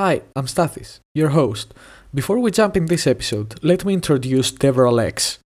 [0.00, 1.74] Hi, I'm Stathis, your host.
[2.14, 5.40] Before we jump in this episode, let me introduce DevRel X.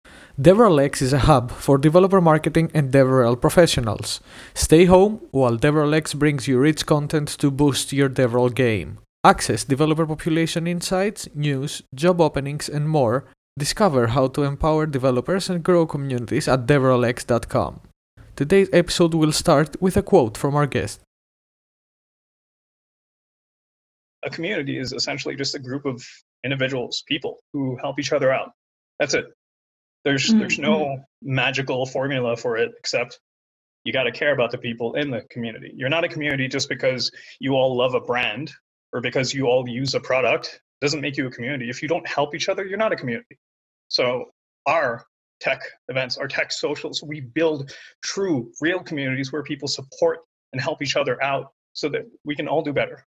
[0.43, 4.21] DevRel X is a hub for developer marketing and DevRel professionals.
[4.53, 8.99] Stay home while DevRel X brings you rich content to boost your DevRel game.
[9.23, 13.27] Access developer population insights, news, job openings, and more.
[13.57, 17.83] Discover how to empower developers and grow communities at devrelx.com.
[18.35, 21.03] Today's episode will start with a quote from our guest.
[24.25, 26.05] A community is essentially just a group of
[26.45, 28.53] individuals, people who help each other out.
[28.99, 29.27] That's it.
[30.05, 30.39] There's mm-hmm.
[30.41, 33.21] there's no magical formula for it except
[33.85, 35.73] you got to care about the people in the community.
[35.75, 38.53] You're not a community just because you all love a brand
[38.93, 40.61] or because you all use a product.
[40.81, 41.71] It doesn't make you a community.
[41.71, 43.39] If you don't help each other, you're not a community.
[43.89, 44.27] So
[44.67, 45.07] our
[45.41, 47.73] tech events, our tech socials, we build
[48.05, 50.21] true, real communities where people support
[50.53, 53.07] and help each other out so that we can all do better.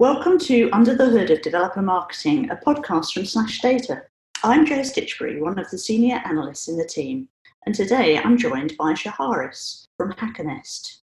[0.00, 4.04] Welcome to Under the Hood of Developer Marketing, a podcast from Slash Data.
[4.44, 7.28] I'm Jo Stitchbury, one of the senior analysts in the team,
[7.66, 10.98] and today I'm joined by Shaharis from Hackernest.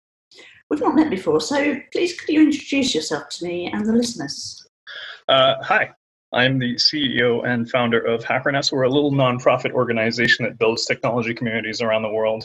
[0.69, 4.67] We've not met before, so please could you introduce yourself to me and the listeners?
[5.29, 5.91] Uh, hi,
[6.33, 8.73] I'm the CEO and founder of Hackernest.
[8.73, 12.45] We're a little nonprofit organization that builds technology communities around the world.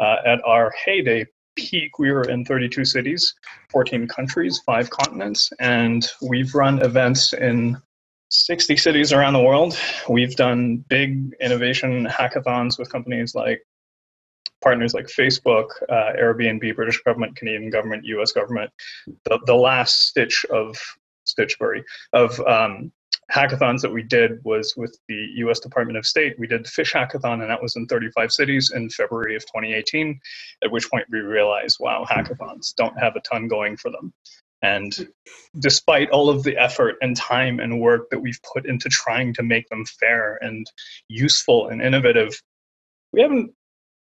[0.00, 1.26] Uh, at our heyday,
[1.56, 3.34] peak, we were in 32 cities,
[3.70, 7.76] 14 countries, five continents, and we've run events in
[8.30, 9.76] 60 cities around the world.
[10.08, 13.62] We've done big innovation hackathons with companies like
[14.62, 18.32] partners like Facebook, uh, Airbnb, British government, Canadian government, U.S.
[18.32, 18.70] government.
[19.24, 20.78] The, the last stitch of
[21.26, 22.92] Stitchbury of um,
[23.30, 26.38] hackathons that we did was with the US Department of State.
[26.38, 30.20] We did the Fishackathon, and that was in 35 cities in February of 2018,
[30.64, 34.12] at which point we realized, wow, hackathons don't have a ton going for them.
[34.62, 35.08] And
[35.58, 39.42] despite all of the effort and time and work that we've put into trying to
[39.42, 40.70] make them fair and
[41.08, 42.40] useful and innovative,
[43.12, 43.52] we haven't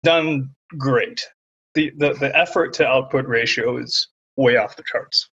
[0.04, 1.28] done great.
[1.76, 5.30] The, the, the effort to output ratio is way off the charts.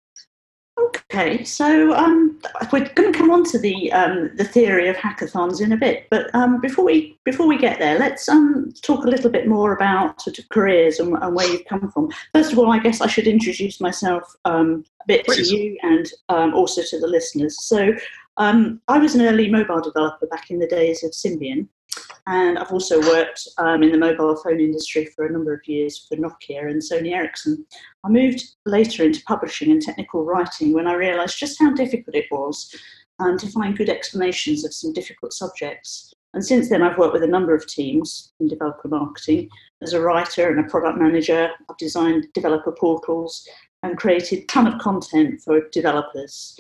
[0.88, 2.40] Okay, so um,
[2.72, 6.08] we're going to come on to the um, the theory of hackathons in a bit,
[6.10, 9.74] but um, before we before we get there, let's um, talk a little bit more
[9.74, 12.10] about sort of careers and, and, where you've come from.
[12.34, 15.50] First of all, I guess I should introduce myself um, a bit Please.
[15.50, 17.64] to you and um, also to the listeners.
[17.64, 17.94] So,
[18.38, 21.68] I was an early mobile developer back in the days of Symbian,
[22.28, 26.06] and I've also worked um, in the mobile phone industry for a number of years
[26.08, 27.66] for Nokia and Sony Ericsson.
[28.04, 32.26] I moved later into publishing and technical writing when I realised just how difficult it
[32.32, 32.74] was
[33.20, 36.14] um, to find good explanations of some difficult subjects.
[36.34, 39.50] And since then, I've worked with a number of teams in developer marketing.
[39.82, 43.46] As a writer and a product manager, I've designed developer portals
[43.84, 46.58] and created a ton of content for developers.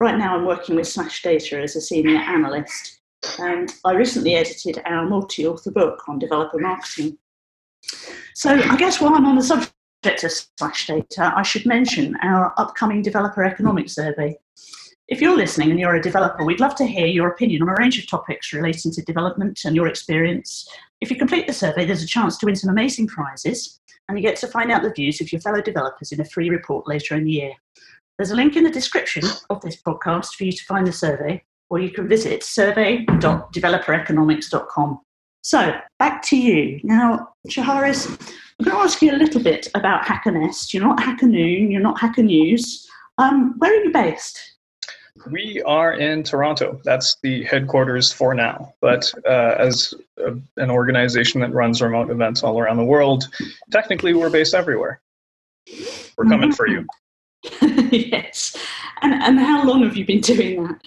[0.00, 2.97] Right now, I'm working with Slash Data as a senior analyst
[3.38, 7.18] and I recently edited our multi author book on developer marketing.
[8.34, 12.52] So, I guess while I'm on the subject of slash data, I should mention our
[12.56, 14.36] upcoming developer economic survey.
[15.08, 17.74] If you're listening and you're a developer, we'd love to hear your opinion on a
[17.78, 20.68] range of topics relating to development and your experience.
[21.00, 24.22] If you complete the survey, there's a chance to win some amazing prizes, and you
[24.22, 27.14] get to find out the views of your fellow developers in a free report later
[27.14, 27.52] in the year.
[28.18, 31.42] There's a link in the description of this podcast for you to find the survey,
[31.70, 35.00] or you can visit survey.developereconomics.com.
[35.42, 36.80] So, back to you.
[36.82, 38.08] Now, Shaharis,
[38.58, 40.74] I'm going to ask you a little bit about Hackernest.
[40.74, 42.86] You're not Hackernoon, you're not Hacker News.
[43.18, 44.40] Um, where are you based?
[45.30, 46.80] We are in Toronto.
[46.84, 48.74] That's the headquarters for now.
[48.80, 53.28] But uh, as a, an organization that runs remote events all around the world,
[53.70, 55.00] technically we're based everywhere.
[56.16, 56.86] We're coming for you.
[57.90, 58.56] yes.
[59.02, 60.80] And, and how long have you been doing that?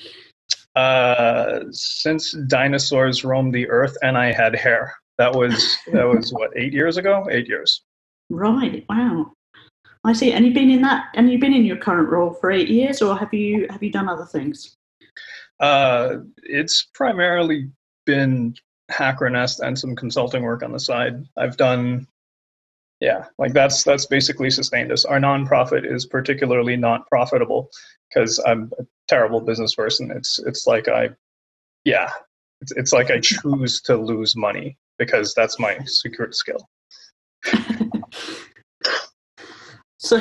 [0.76, 4.96] Uh, since dinosaurs roamed the earth and I had hair.
[5.18, 7.28] That was that was what eight years ago.
[7.30, 7.84] Eight years.
[8.30, 8.86] Right.
[8.90, 9.34] Wow.
[10.04, 10.32] I see.
[10.32, 13.02] And you've been in that, and you've been in your current role for eight years,
[13.02, 14.78] or have you have you done other things?
[15.60, 17.70] Uh, it's primarily
[18.06, 18.56] been
[18.92, 21.24] Hackernest and some consulting work on the side.
[21.38, 22.08] I've done,
[23.02, 25.06] yeah, like that's that's basically sustained us.
[25.06, 27.70] Our nonprofit is particularly not profitable
[28.08, 30.12] because I'm a terrible business person.
[30.12, 31.10] It's it's like I,
[31.84, 32.12] yeah,
[32.62, 36.70] it's it's like I choose to lose money because that's my secret skill.
[40.04, 40.18] So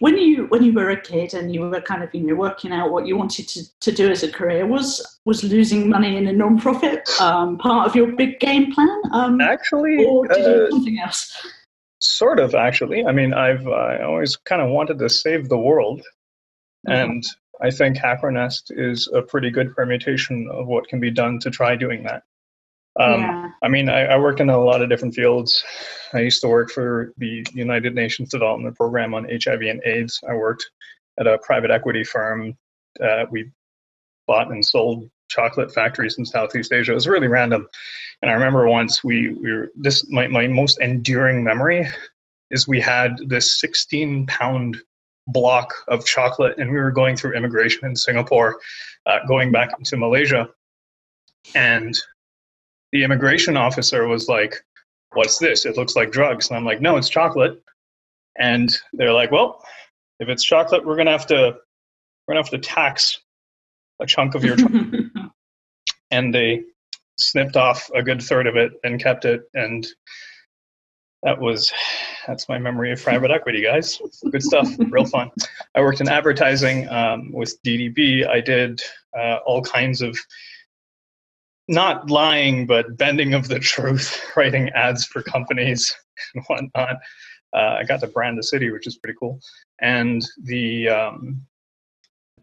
[0.00, 2.70] when you when you were a kid and you were kind of you know working
[2.70, 6.26] out what you wanted to, to do as a career, was was losing money in
[6.26, 9.00] a non-profit um, part of your big game plan?
[9.12, 11.34] Um, actually, or did you uh, something else?
[12.06, 13.04] Sort of, actually.
[13.04, 16.00] I mean, I've I always kind of wanted to save the world,
[16.88, 16.92] mm-hmm.
[16.92, 17.24] and
[17.60, 21.74] I think HackerNest is a pretty good permutation of what can be done to try
[21.74, 22.22] doing that.
[22.98, 23.50] Um, yeah.
[23.62, 25.62] I mean, I, I, worked in a lot of different fields.
[26.14, 30.18] I used to work for the United Nations Development Program on HIV and AIDS.
[30.26, 30.70] I worked
[31.20, 32.56] at a private equity firm.
[33.02, 33.50] Uh, we
[34.26, 36.92] bought and sold chocolate factories in Southeast Asia.
[36.92, 37.68] It was really random.
[38.22, 41.86] And I remember once we, we were, this, my, my most enduring memory
[42.50, 44.78] is we had this 16 pound
[45.28, 48.58] block of chocolate and we were going through immigration in Singapore,
[49.06, 50.48] uh, going back to Malaysia.
[51.54, 51.96] And
[52.92, 54.56] the immigration officer was like,
[55.12, 55.64] What's this?
[55.64, 56.48] It looks like drugs.
[56.48, 57.62] And I'm like, No, it's chocolate.
[58.38, 59.62] And they're like, Well,
[60.20, 61.56] if it's chocolate, we're gonna have to
[62.26, 63.20] we're gonna have to tax
[64.00, 65.06] a chunk of your chocolate.
[66.10, 66.62] and they
[67.18, 69.86] snipped off a good third of it and kept it and
[71.22, 71.72] that was
[72.26, 74.00] that's my memory of private equity guys
[74.30, 75.30] good stuff real fun
[75.74, 78.82] i worked in advertising um, with ddb i did
[79.18, 80.16] uh, all kinds of
[81.68, 85.94] not lying, but bending of the truth, writing ads for companies
[86.34, 86.96] and whatnot.
[87.52, 89.40] Uh, I got to brand the city, which is pretty cool.
[89.80, 91.42] And the um,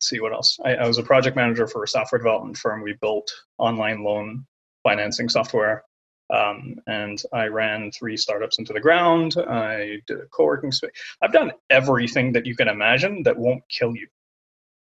[0.03, 0.59] let's see what else.
[0.65, 2.81] I, I, was a project manager for a software development firm.
[2.81, 4.45] We built online loan
[4.83, 5.85] financing software,
[6.33, 9.37] um, and I ran three startups into the ground.
[9.37, 10.91] I did a co-working space.
[11.21, 14.07] I've done everything that you can imagine that won't kill you.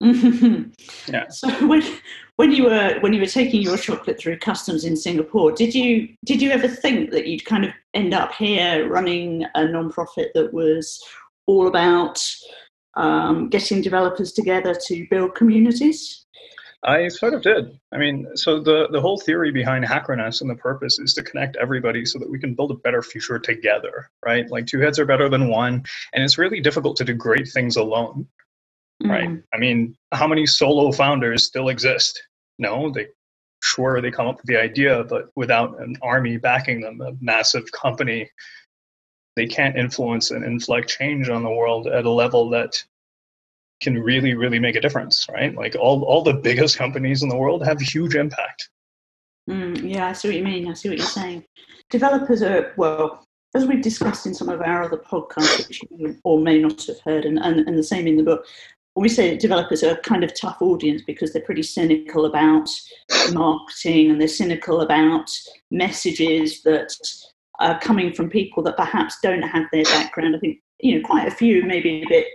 [1.07, 1.29] yeah.
[1.29, 1.85] So when
[2.35, 6.09] when you were when you were taking your chocolate through customs in Singapore, did you
[6.25, 10.53] did you ever think that you'd kind of end up here running a non-profit that
[10.53, 11.01] was
[11.47, 12.21] all about
[12.97, 16.27] um, getting developers together to build communities?
[16.87, 17.79] I sort of did.
[17.93, 21.57] I mean, so the, the whole theory behind HackerNest and the purpose is to connect
[21.57, 24.51] everybody so that we can build a better future together, right?
[24.51, 25.83] Like two heads are better than one,
[26.13, 28.27] and it's really difficult to do great things alone
[29.03, 29.11] mm-hmm.
[29.11, 29.43] right?
[29.53, 32.21] I mean, how many solo founders still exist?
[32.59, 33.09] No, they
[33.63, 37.71] sure they come up with the idea, but without an army backing them, a massive
[37.73, 38.31] company,
[39.37, 42.83] they can't influence and inflect change on the world at a level that
[43.81, 45.55] can really, really make a difference, right?
[45.55, 48.71] Like all, all the biggest companies in the world have huge impact.
[49.49, 50.71] Mm, yeah, I see what you mean.
[50.71, 51.45] I see what you're saying.
[51.91, 56.41] Developers are, well, as we've discussed in some of our other podcasts, which you or
[56.41, 58.47] may not have heard, and, and, and the same in the book,
[58.97, 62.69] we say developers are a kind of tough audience because they're pretty cynical about
[63.33, 65.29] marketing and they're cynical about
[65.71, 66.95] messages that
[67.61, 70.37] are coming from people that perhaps don't have their background.
[70.37, 72.27] I think you know quite a few maybe a bit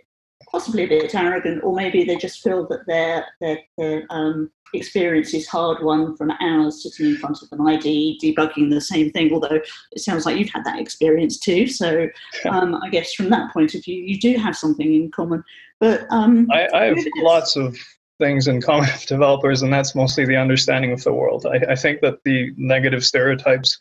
[0.52, 5.34] possibly a bit arrogant, or maybe they just feel that their their, their um, experience
[5.34, 9.32] is hard won from hours sitting in front of an IDE debugging the same thing.
[9.34, 9.60] Although
[9.92, 12.08] it sounds like you've had that experience too, so
[12.50, 15.44] um, I guess from that point of view, you do have something in common.
[15.80, 17.78] But um, I, I have lots of
[18.20, 21.46] things in common with developers, and that's mostly the understanding of the world.
[21.46, 23.78] I, I think that the negative stereotypes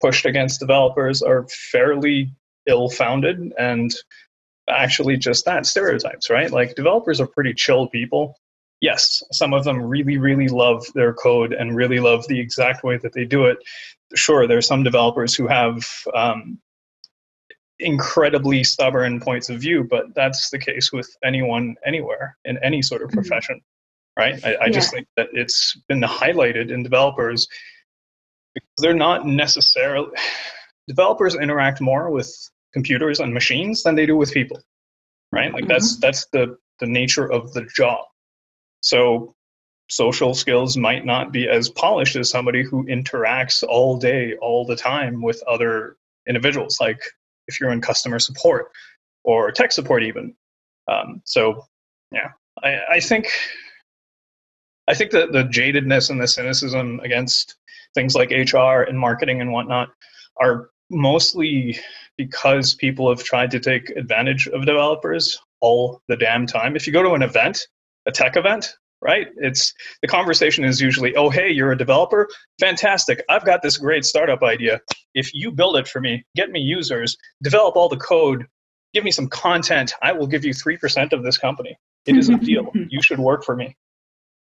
[0.00, 2.30] pushed against developers are fairly
[2.66, 3.92] ill-founded and
[4.68, 6.50] actually just that stereotypes, right?
[6.50, 8.36] Like developers are pretty chill people.
[8.80, 12.96] Yes, some of them really, really love their code and really love the exact way
[12.98, 13.58] that they do it.
[14.14, 16.58] Sure, there are some developers who have um,
[17.78, 23.02] incredibly stubborn points of view, but that's the case with anyone, anywhere, in any sort
[23.02, 23.20] of mm-hmm.
[23.20, 24.22] profession, mm-hmm.
[24.22, 24.44] right?
[24.44, 24.72] I, I yeah.
[24.72, 27.48] just think that it's been highlighted in developers
[28.54, 30.10] because they're not necessarily.
[30.88, 32.34] Developers interact more with
[32.72, 34.60] computers and machines than they do with people
[35.32, 35.72] right like mm-hmm.
[35.72, 38.04] that's that's the the nature of the job
[38.80, 39.34] so
[39.88, 44.76] social skills might not be as polished as somebody who interacts all day all the
[44.76, 45.96] time with other
[46.28, 47.00] individuals like
[47.48, 48.70] if you're in customer support
[49.24, 50.34] or tech support even
[50.88, 51.64] um, so
[52.12, 52.30] yeah
[52.62, 53.30] I, I think
[54.86, 57.56] i think that the jadedness and the cynicism against
[57.94, 59.88] things like hr and marketing and whatnot
[60.40, 61.78] are mostly
[62.16, 66.76] because people have tried to take advantage of developers all the damn time.
[66.76, 67.66] If you go to an event,
[68.06, 69.28] a tech event, right?
[69.36, 72.28] It's the conversation is usually, "Oh, hey, you're a developer?
[72.60, 73.22] Fantastic.
[73.28, 74.80] I've got this great startup idea.
[75.14, 78.46] If you build it for me, get me users, develop all the code,
[78.92, 81.76] give me some content, I will give you 3% of this company.
[82.06, 82.70] It is a deal.
[82.90, 83.76] You should work for me."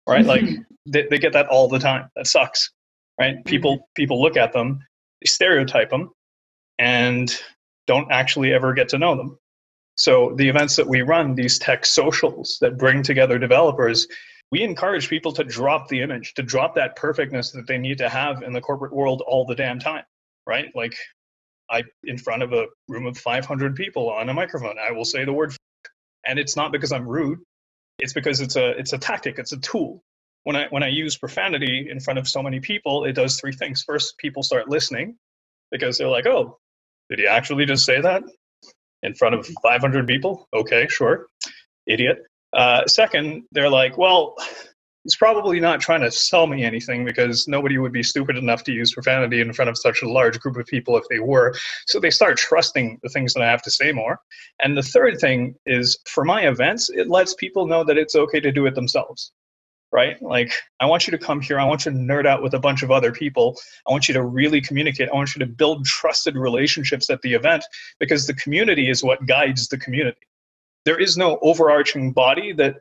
[0.07, 0.25] Right?
[0.25, 0.45] Like
[0.85, 2.09] they, they get that all the time.
[2.15, 2.71] That sucks.
[3.19, 3.35] Right?
[3.35, 3.49] Mm-hmm.
[3.49, 4.79] People people look at them,
[5.21, 6.11] they stereotype them,
[6.77, 7.33] and
[7.87, 9.37] don't actually ever get to know them.
[9.95, 14.07] So the events that we run, these tech socials that bring together developers,
[14.51, 18.09] we encourage people to drop the image, to drop that perfectness that they need to
[18.09, 20.03] have in the corporate world all the damn time,
[20.45, 20.67] right?
[20.75, 20.95] Like
[21.69, 25.25] I in front of a room of 500 people on a microphone, I will say
[25.25, 25.55] the word
[26.27, 27.39] and it's not because I'm rude.
[27.99, 30.03] It's because it's a it's a tactic, it's a tool.
[30.47, 33.51] When I when I use profanity in front of so many people, it does three
[33.51, 33.83] things.
[33.83, 35.17] First, people start listening
[35.71, 36.57] because they're like, "Oh,
[37.09, 38.23] did he actually just say that
[39.03, 41.27] in front of 500 people?" Okay, sure.
[41.85, 42.19] Idiot.
[42.53, 44.37] Uh, second, they're like, "Well,
[45.03, 48.71] he's probably not trying to sell me anything because nobody would be stupid enough to
[48.71, 51.53] use profanity in front of such a large group of people if they were.
[51.87, 54.17] So they start trusting the things that I have to say more.
[54.63, 58.39] And the third thing is for my events, it lets people know that it's okay
[58.39, 59.33] to do it themselves.
[59.91, 60.21] Right?
[60.21, 60.51] Like,
[60.81, 61.59] I want you to come here.
[61.59, 63.57] I want you to nerd out with a bunch of other people.
[63.87, 65.09] I want you to really communicate.
[65.09, 67.63] I want you to build trusted relationships at the event
[67.99, 70.19] because the community is what guides the community.
[70.83, 72.75] There is no overarching body that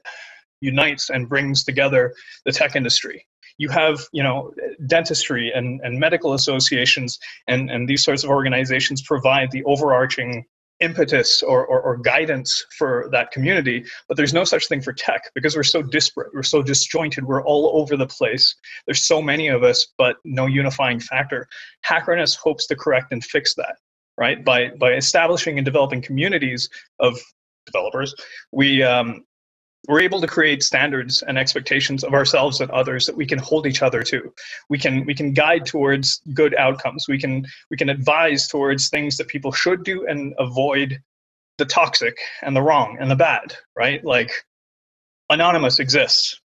[0.60, 3.24] unites and brings together the tech industry
[3.58, 4.52] you have you know
[4.86, 10.44] dentistry and, and medical associations and, and these sorts of organizations provide the overarching
[10.80, 15.30] impetus or, or, or, guidance for that community but there's no such thing for tech
[15.34, 18.54] because we're so disparate we're so disjointed we're all over the place.
[18.86, 21.48] There's so many of us but no unifying factor.
[21.86, 23.76] HackerNest hopes to correct and fix that
[24.18, 24.44] right?
[24.44, 26.68] By by establishing and developing communities
[27.00, 27.18] of
[27.66, 28.14] developers
[28.52, 29.24] we um,
[29.88, 33.66] we're able to create standards and expectations of ourselves and others that we can hold
[33.66, 34.32] each other to.
[34.68, 37.06] We can we can guide towards good outcomes.
[37.08, 41.00] We can we can advise towards things that people should do and avoid
[41.58, 44.04] the toxic and the wrong and the bad right?
[44.04, 44.30] Like
[45.30, 46.40] anonymous exists.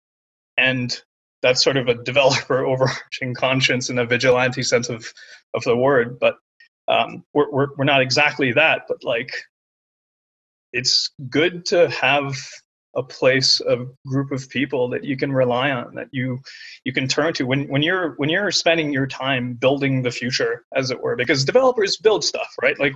[0.57, 0.99] And
[1.43, 5.13] that's sort of a developer overarching conscience in a vigilante sense of
[5.55, 6.19] of the word.
[6.19, 6.37] But
[6.89, 8.83] um, we're, we're, we're not exactly that.
[8.89, 9.33] But like
[10.73, 12.37] it's good to have
[12.97, 16.39] a place a group of people that you can rely on that you
[16.85, 20.65] you can turn to when when you're when you're spending your time building the future
[20.75, 22.79] as it were because developers build stuff right?
[22.79, 22.95] Like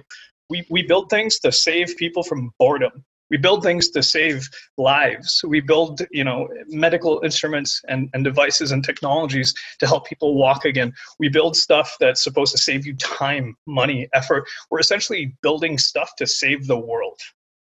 [0.48, 3.04] we we build things to save people from boredom.
[3.30, 5.40] We build things to save lives.
[5.46, 10.64] We build you know medical instruments and, and devices and technologies to help people walk
[10.64, 10.92] again.
[11.18, 14.44] We build stuff that's supposed to save you time money effort.
[14.70, 17.20] We're essentially building stuff to save the world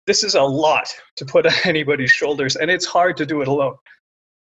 [0.08, 3.48] this is a lot to put on anybody's shoulders, and it's hard to do it
[3.48, 3.76] alone.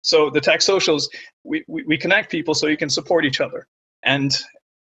[0.01, 1.10] So the tech socials,
[1.43, 3.67] we, we, we connect people so you can support each other.
[4.03, 4.36] And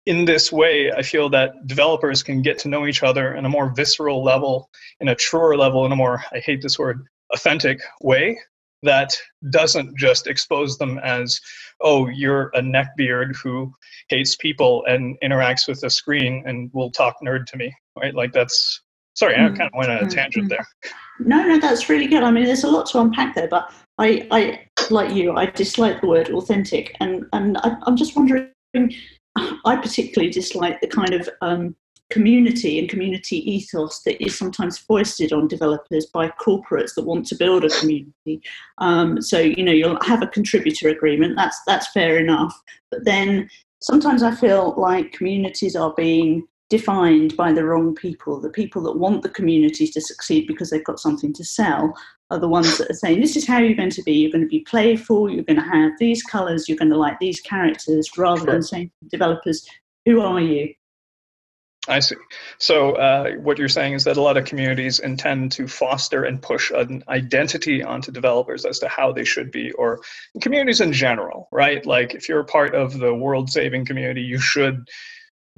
[0.07, 3.49] in this way, I feel that developers can get to know each other in a
[3.49, 4.69] more visceral level,
[5.01, 8.39] in a truer level, in a more, I hate this word, authentic way
[8.83, 9.17] that
[9.51, 11.41] doesn't just expose them as,
[11.81, 13.73] oh, you're a neckbeard who
[14.09, 18.15] hates people and interacts with a screen and will talk nerd to me, right?
[18.15, 18.83] Like that's
[19.15, 19.57] Sorry, I mm.
[19.57, 20.49] kind of went on a mm, tangent mm.
[20.51, 20.67] there.
[21.21, 22.23] No, no, that's really good.
[22.23, 26.01] I mean, there's a lot to unpack there, but I, I like you, I dislike
[26.01, 28.51] the word authentic, and and I, am just wondering.
[29.65, 31.75] I particularly dislike the kind of um,
[32.11, 37.35] community and community ethos that is sometimes foisted on developers by corporates that want to
[37.35, 38.41] build a community.
[38.79, 41.37] Um, so you know, you'll have a contributor agreement.
[41.37, 43.49] That's that's fair enough, but then
[43.81, 48.41] sometimes I feel like communities are being defined by the wrong people.
[48.41, 51.97] The people that want the community to succeed because they've got something to sell
[52.33, 54.13] are the ones that are saying, This is how you're going to be.
[54.13, 57.21] You're going to be playful, you're going to have these colors, you're going to like
[57.21, 59.65] these characters, rather than saying to developers,
[60.05, 60.75] Who are you?
[61.87, 62.17] I see.
[62.59, 66.43] So, uh, what you're saying is that a lot of communities intend to foster and
[66.43, 70.01] push an identity onto developers as to how they should be, or
[70.41, 71.85] communities in general, right?
[71.87, 74.89] Like, if you're a part of the world saving community, you should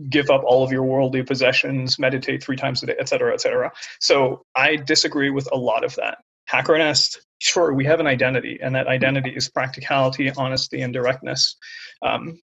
[0.09, 3.41] give up all of your worldly possessions, meditate three times a day, et cetera, et
[3.41, 3.73] cetera.
[4.01, 6.19] So I disagree with a lot of that.
[6.47, 11.57] Hacker Nest, sure, we have an identity, and that identity is practicality, honesty, and directness.
[12.03, 12.41] Um,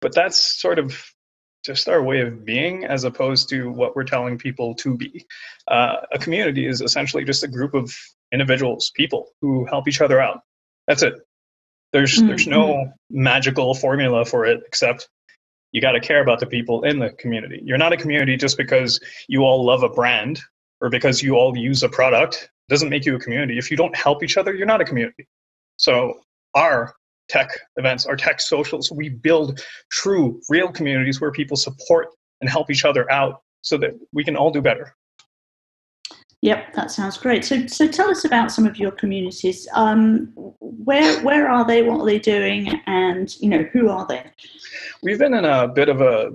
[0.00, 1.02] but that's sort of
[1.64, 5.26] just our way of being as opposed to what we're telling people to be.
[5.66, 7.94] Uh, a community is essentially just a group of
[8.32, 10.40] individuals, people who help each other out.
[10.86, 11.14] That's it.
[11.92, 12.28] There's mm-hmm.
[12.28, 15.08] there's no magical formula for it except
[15.72, 17.60] you got to care about the people in the community.
[17.64, 20.40] You're not a community just because you all love a brand
[20.80, 22.50] or because you all use a product.
[22.68, 23.58] It doesn't make you a community.
[23.58, 25.26] If you don't help each other, you're not a community.
[25.76, 26.20] So
[26.54, 26.94] our
[27.28, 29.60] tech events, our tech socials, we build
[29.90, 32.08] true, real communities where people support
[32.40, 34.94] and help each other out so that we can all do better.
[36.42, 37.44] Yep, that sounds great.
[37.44, 39.66] So, so tell us about some of your communities.
[39.74, 41.82] Um, where where are they?
[41.82, 42.80] What are they doing?
[42.86, 44.24] And you know, who are they?
[45.02, 46.30] We've been in a bit of a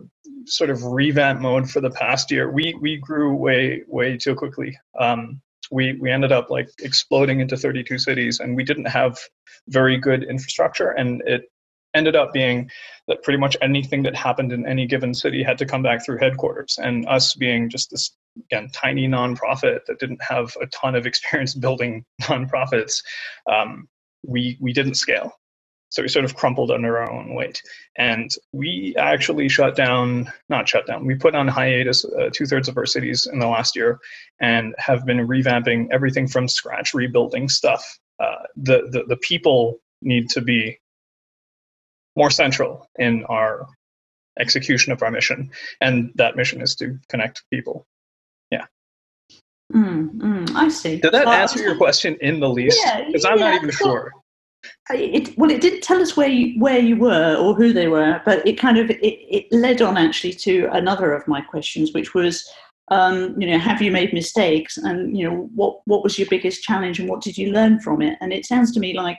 [0.45, 2.51] sort of revamp mode for the past year.
[2.51, 4.77] We we grew way way too quickly.
[4.99, 5.41] Um,
[5.71, 9.17] we we ended up like exploding into 32 cities, and we didn't have
[9.69, 11.49] very good infrastructure, and it
[11.93, 12.69] ended up being
[13.07, 16.17] that pretty much anything that happened in any given city had to come back through
[16.17, 16.77] headquarters.
[16.81, 21.53] And us being just this again tiny nonprofit that didn't have a ton of experience
[21.65, 23.03] building nonprofits,
[23.51, 23.87] um,
[24.25, 25.33] we we didn't scale.
[25.93, 27.61] So we sort of crumpled under our own weight.
[27.99, 32.67] And we actually shut down, not shut down, we put on hiatus uh, two thirds
[32.67, 33.99] of our cities in the last year
[34.41, 37.99] and have been revamping everything from scratch, rebuilding stuff.
[38.19, 40.79] Uh, the, the, the people need to be
[42.15, 43.67] more central in our
[44.39, 45.51] execution of our mission.
[45.79, 47.85] And that mission is to connect people.
[49.73, 50.97] Mm, mm, I see.
[50.97, 52.79] Did that answer your question in the least?
[53.07, 54.11] Because yeah, I'm yeah, not even sure.
[54.89, 58.21] It, well, it didn't tell us where you where you were or who they were,
[58.25, 62.13] but it kind of it, it led on actually to another of my questions, which
[62.13, 62.47] was,
[62.89, 66.63] um, you know, have you made mistakes, and you know, what what was your biggest
[66.63, 68.17] challenge, and what did you learn from it?
[68.21, 69.17] And it sounds to me like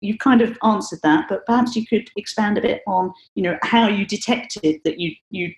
[0.00, 3.58] you've kind of answered that, but perhaps you could expand a bit on, you know,
[3.62, 5.52] how you detected that you you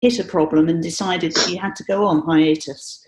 [0.00, 3.06] hit a problem and decided that you had to go on hiatus.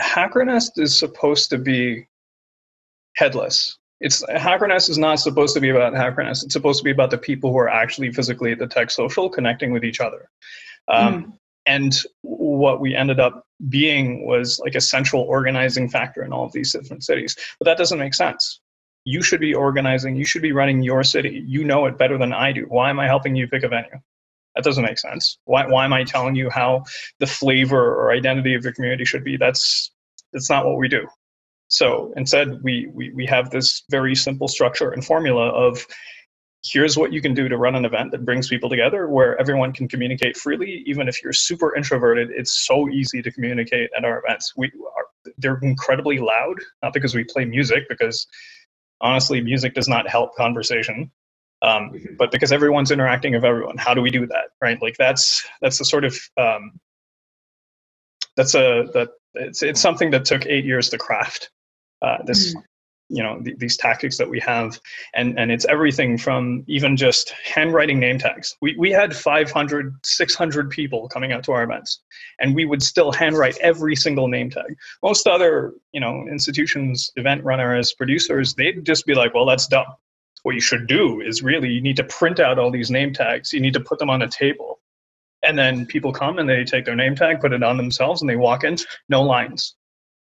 [0.00, 2.06] HackerNest is supposed to be
[3.16, 6.44] headless it's HackerNest is not supposed to be about HackerNest.
[6.44, 9.30] It's supposed to be about the people who are actually physically at the tech social
[9.30, 10.28] connecting with each other.
[10.88, 11.32] Um, mm.
[11.66, 16.52] And what we ended up being was like a central organizing factor in all of
[16.52, 17.36] these different cities.
[17.60, 18.60] But that doesn't make sense.
[19.04, 21.44] You should be organizing, you should be running your city.
[21.46, 22.66] You know it better than I do.
[22.68, 24.00] Why am I helping you pick a venue?
[24.54, 25.38] That doesn't make sense.
[25.44, 26.84] Why, why am I telling you how
[27.20, 29.36] the flavor or identity of your community should be?
[29.36, 29.90] That's
[30.32, 31.06] that's not what we do.
[31.68, 35.86] So instead, we, we, we have this very simple structure and formula of
[36.64, 39.72] here's what you can do to run an event that brings people together where everyone
[39.72, 40.82] can communicate freely.
[40.86, 44.52] Even if you're super introverted, it's so easy to communicate at our events.
[44.56, 48.26] We are, they're incredibly loud, not because we play music, because
[49.00, 51.10] honestly, music does not help conversation.
[51.62, 52.16] Um, mm-hmm.
[52.18, 54.82] but because everyone's interacting with everyone, how do we do that, right?
[54.82, 56.72] Like that's that's the sort of um,
[58.36, 61.50] that's a that it's it's something that took eight years to craft
[62.02, 62.62] uh, this mm.
[63.08, 64.78] you know th- these tactics that we have
[65.14, 70.70] and and it's everything from even just handwriting name tags we, we had 500 600
[70.70, 72.00] people coming out to our events
[72.40, 77.42] and we would still handwrite every single name tag most other you know institutions event
[77.44, 79.86] runners producers they'd just be like well that's dumb
[80.42, 83.52] what you should do is really you need to print out all these name tags
[83.52, 84.80] you need to put them on a table
[85.44, 88.30] and then people come and they take their name tag put it on themselves and
[88.30, 88.76] they walk in
[89.08, 89.74] no lines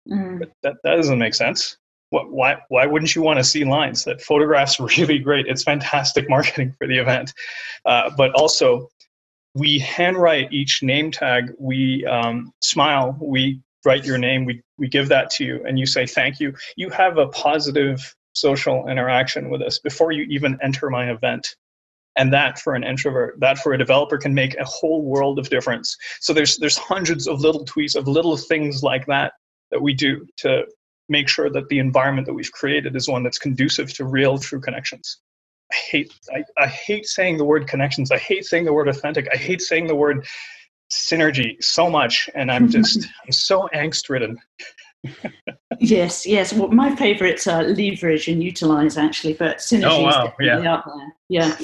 [0.09, 0.39] Mm.
[0.61, 1.77] That, that doesn't make sense.
[2.09, 4.03] What, why, why wouldn't you want to see lines?
[4.03, 5.47] That photograph's really great.
[5.47, 7.33] It's fantastic marketing for the event.
[7.85, 8.89] Uh, but also,
[9.55, 11.51] we handwrite each name tag.
[11.59, 13.17] We um, smile.
[13.21, 14.45] We write your name.
[14.45, 16.55] We, we give that to you, and you say thank you.
[16.75, 21.55] You have a positive social interaction with us before you even enter my event.
[22.15, 25.49] And that for an introvert that for a developer can make a whole world of
[25.49, 25.97] difference.
[26.19, 29.33] So there's there's hundreds of little tweets of little things like that
[29.71, 30.65] that we do to
[31.09, 34.61] make sure that the environment that we've created is one that's conducive to real true
[34.61, 35.17] connections.
[35.71, 38.11] I hate I, I hate saying the word connections.
[38.11, 39.27] I hate saying the word authentic.
[39.33, 40.27] I hate saying the word
[40.93, 44.37] synergy so much and i'm just i'm so angst ridden
[45.79, 46.53] yes, yes.
[46.53, 50.33] Well, my favourites are leverage and utilise actually, but synergy oh, wow.
[50.39, 50.73] yeah.
[50.73, 51.15] up there.
[51.29, 51.57] Yeah.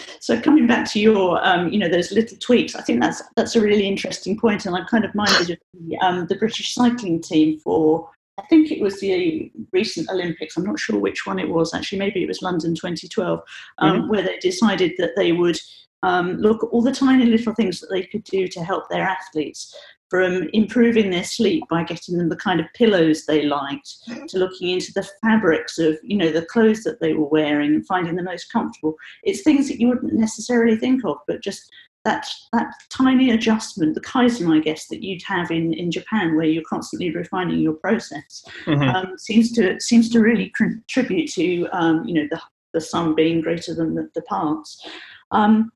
[0.20, 3.56] so coming back to your, um, you know, those little tweaks, I think that's that's
[3.56, 7.20] a really interesting point, and I'm kind of minded of the, um, the British cycling
[7.20, 8.10] team for.
[8.38, 10.56] I think it was the recent Olympics.
[10.56, 11.98] I'm not sure which one it was actually.
[11.98, 13.40] Maybe it was London 2012,
[13.78, 14.08] um, mm-hmm.
[14.08, 15.58] where they decided that they would
[16.02, 19.02] um, look at all the tiny little things that they could do to help their
[19.02, 19.76] athletes
[20.10, 23.88] from improving their sleep by getting them the kind of pillows they liked
[24.28, 27.86] to looking into the fabrics of you know the clothes that they were wearing and
[27.86, 31.70] finding the most comfortable it's things that you wouldn't necessarily think of but just
[32.04, 36.46] that that tiny adjustment the kaizen i guess that you'd have in in japan where
[36.46, 38.82] you're constantly refining your process mm-hmm.
[38.82, 42.40] um, seems to seems to really contribute to um, you know the
[42.72, 44.86] the sum being greater than the, the parts
[45.32, 45.70] um,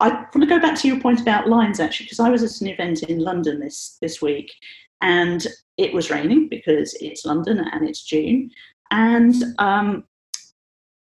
[0.00, 2.60] I want to go back to your point about lines actually, because I was at
[2.60, 4.52] an event in London this this week,
[5.00, 5.46] and
[5.78, 8.50] it was raining because it's London and it's June,
[8.90, 10.04] and um,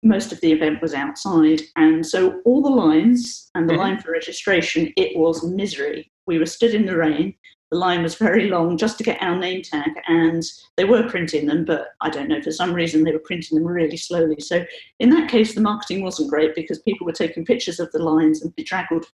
[0.03, 3.81] most of the event was outside, and so all the lines and the mm-hmm.
[3.81, 6.11] line for registration, it was misery.
[6.25, 7.35] We were stood in the rain,
[7.73, 10.43] the line was very long just to get our name tag, and
[10.77, 13.67] they were printing them, but I don't know, for some reason they were printing them
[13.67, 14.39] really slowly.
[14.39, 14.63] So
[14.99, 18.43] in that case, the marketing wasn't great because people were taking pictures of the lines
[18.43, 19.07] and bedraggled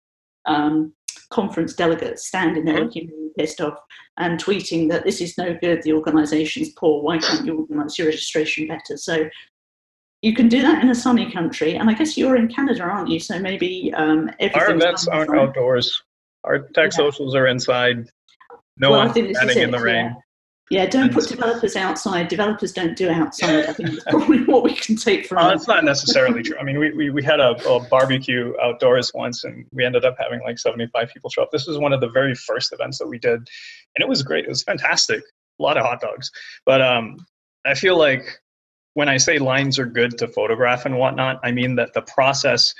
[0.47, 0.95] um,
[1.29, 2.85] conference delegates standing there mm-hmm.
[2.85, 3.79] looking really pissed off
[4.17, 8.09] and tweeting that this is no good, the organisation's poor, why can't you organise your
[8.09, 8.97] registration better?
[8.97, 9.29] So
[10.23, 13.11] you can do that in a sunny country, and I guess you're in Canada, aren't
[13.11, 13.21] you?
[13.21, 16.03] So maybe um, our events aren't outdoors.
[16.45, 16.97] Our tech yeah.
[16.97, 18.09] socials are inside.
[18.79, 20.07] No well, one standing in the rain.
[20.07, 20.15] Yeah.
[20.69, 22.27] Yeah, don't put developers outside.
[22.27, 23.67] Developers don't do outside.
[23.67, 25.39] I think that's probably what we can take from.
[25.39, 26.59] Uh, it's not necessarily true.
[26.59, 30.17] I mean, we, we, we had a, a, barbecue outdoors once, and we ended up
[30.19, 31.51] having like seventy five people show up.
[31.53, 34.45] This was one of the very first events that we did, and it was great.
[34.45, 35.23] It was fantastic.
[35.61, 36.33] A lot of hot dogs,
[36.65, 37.17] but um,
[37.65, 38.25] I feel like
[38.95, 42.75] when I say lines are good to photograph and whatnot, I mean that the process.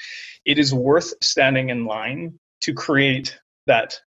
[0.45, 4.01] It is worth standing in line to create that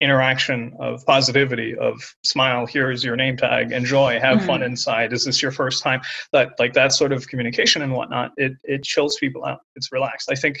[0.00, 4.46] interaction of positivity of smile here's your name tag enjoy have mm-hmm.
[4.46, 5.12] fun inside.
[5.12, 6.00] Is this your first time?
[6.32, 9.60] That like that sort of communication and whatnot it it chills people out.
[9.76, 10.30] It's relaxed.
[10.30, 10.58] I think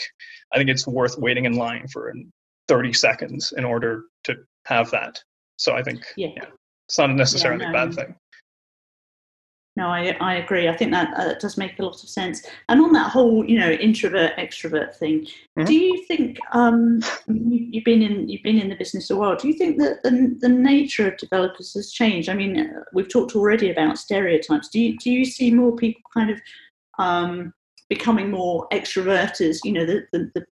[0.52, 2.12] i think it's worth waiting in line for
[2.68, 5.22] 30 seconds in order to have that.
[5.56, 6.46] So i think yeah, yeah
[6.88, 7.82] it's not necessarily yeah, no.
[7.82, 8.14] a bad thing
[9.76, 10.68] no, I, I agree.
[10.68, 12.44] I think that uh, does make a lot of sense.
[12.68, 15.64] And on that whole, you know, introvert extrovert thing, mm-hmm.
[15.64, 19.36] do you think um, you, have been in you've been in the business a while?
[19.36, 22.28] Do you think that the, the nature of developers has changed?
[22.28, 24.68] I mean, uh, we've talked already about stereotypes.
[24.68, 26.40] Do you do you see more people kind of
[26.98, 27.54] um,
[27.88, 29.56] becoming more extroverted?
[29.62, 30.46] You know, the, the, the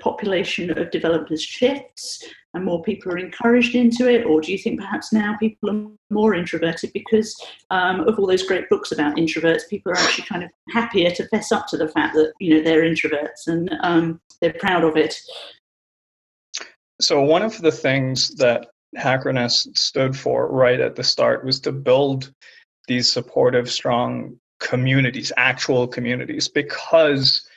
[0.00, 4.24] population of developers shifts and more people are encouraged into it?
[4.24, 7.36] Or do you think perhaps now people are more introverted because
[7.70, 9.68] um, of all those great books about introverts?
[9.68, 12.62] People are actually kind of happier to fess up to the fact that you know
[12.62, 15.16] they're introverts and um, they're proud of it.
[17.00, 18.66] So one of the things that
[18.98, 22.32] HackerNest stood for right at the start was to build
[22.88, 27.48] these supportive, strong communities, actual communities, because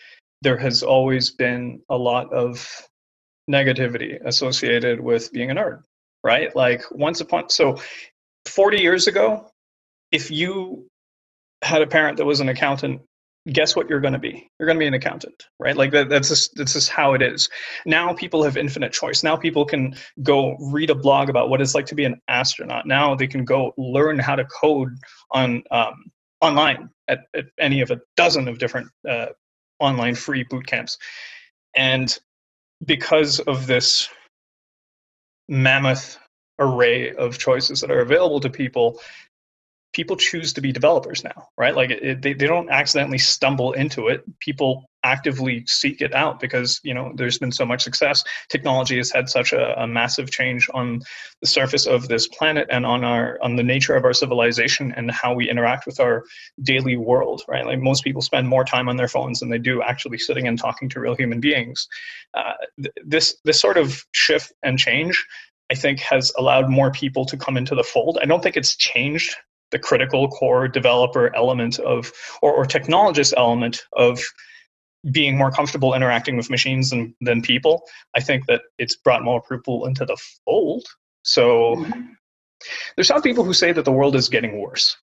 [0.43, 2.69] there has always been a lot of
[3.49, 5.81] negativity associated with being a nerd,
[6.23, 6.55] right?
[6.55, 7.79] Like once upon so
[8.45, 9.49] 40 years ago,
[10.11, 10.85] if you
[11.63, 13.01] had a parent that was an accountant,
[13.51, 14.49] guess what you're going to be?
[14.59, 15.75] You're going to be an accountant, right?
[15.75, 17.49] Like that, that's just that's just how it is.
[17.85, 19.23] Now people have infinite choice.
[19.23, 22.85] Now people can go read a blog about what it's like to be an astronaut.
[22.85, 24.89] Now they can go learn how to code
[25.31, 29.27] on um, online at, at, any of a dozen of different uh,
[29.79, 30.97] online free boot camps.
[31.75, 32.17] And
[32.85, 34.09] because of this
[35.49, 36.17] mammoth
[36.59, 38.99] array of choices that are available to people,
[39.93, 41.75] people choose to be developers now, right?
[41.75, 44.23] Like it, they, they don't accidentally stumble into it.
[44.39, 48.23] People actively seek it out because, you know, there's been so much success.
[48.49, 51.01] Technology has had such a, a, massive change on
[51.41, 55.11] the surface of this planet and on our, on the nature of our civilization and
[55.11, 56.23] how we interact with our
[56.63, 57.65] daily world, right?
[57.65, 60.57] Like most people spend more time on their phones than they do actually sitting and
[60.57, 61.87] talking to real human beings.
[62.33, 65.25] Uh, th- this, this sort of shift and change
[65.71, 68.19] I think has allowed more people to come into the fold.
[68.21, 69.35] I don't think it's changed
[69.71, 74.21] the critical core developer element of or, or technologist element of
[75.11, 77.83] being more comfortable interacting with machines than, than people
[78.15, 80.85] i think that it's brought more people into the fold
[81.23, 82.01] so mm-hmm.
[82.95, 84.97] there's some people who say that the world is getting worse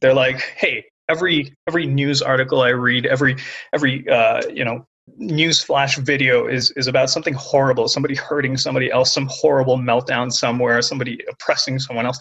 [0.00, 3.36] they're like hey every every news article i read every
[3.72, 4.84] every uh, you know
[5.16, 10.30] news flash video is is about something horrible somebody hurting somebody else some horrible meltdown
[10.30, 12.18] somewhere somebody oppressing someone else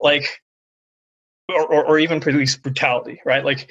[0.00, 0.40] like
[1.50, 3.44] or, or, or even police brutality, right?
[3.44, 3.70] Like,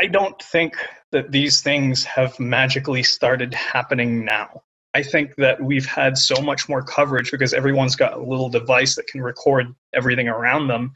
[0.00, 0.76] I don't think
[1.12, 4.62] that these things have magically started happening now.
[4.94, 8.96] I think that we've had so much more coverage because everyone's got a little device
[8.96, 10.94] that can record everything around them.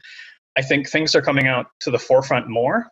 [0.57, 2.87] I think things are coming out to the forefront more.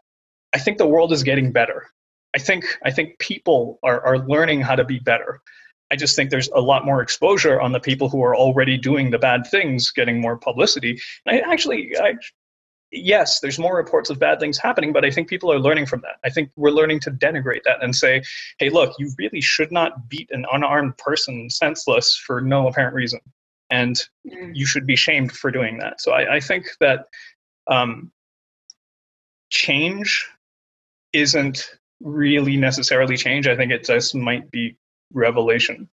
[0.53, 1.87] I think the world is getting better.
[2.35, 5.41] I think I think people are, are learning how to be better.
[5.89, 9.09] I just think there's a lot more exposure on the people who are already doing
[9.09, 10.99] the bad things, getting more publicity.
[11.25, 12.13] And I actually, I
[12.93, 16.01] yes, there's more reports of bad things happening, but I think people are learning from
[16.01, 16.17] that.
[16.23, 18.21] I think we're learning to denigrate that and say,
[18.59, 23.19] hey, look, you really should not beat an unarmed person senseless for no apparent reason.
[23.69, 23.95] And
[24.27, 24.51] mm.
[24.53, 25.99] you should be shamed for doing that.
[25.99, 27.07] So I, I think that
[27.67, 28.11] um,
[29.49, 30.27] change
[31.13, 33.47] isn't really necessarily change.
[33.47, 34.77] I think it just might be
[35.11, 35.89] revelation.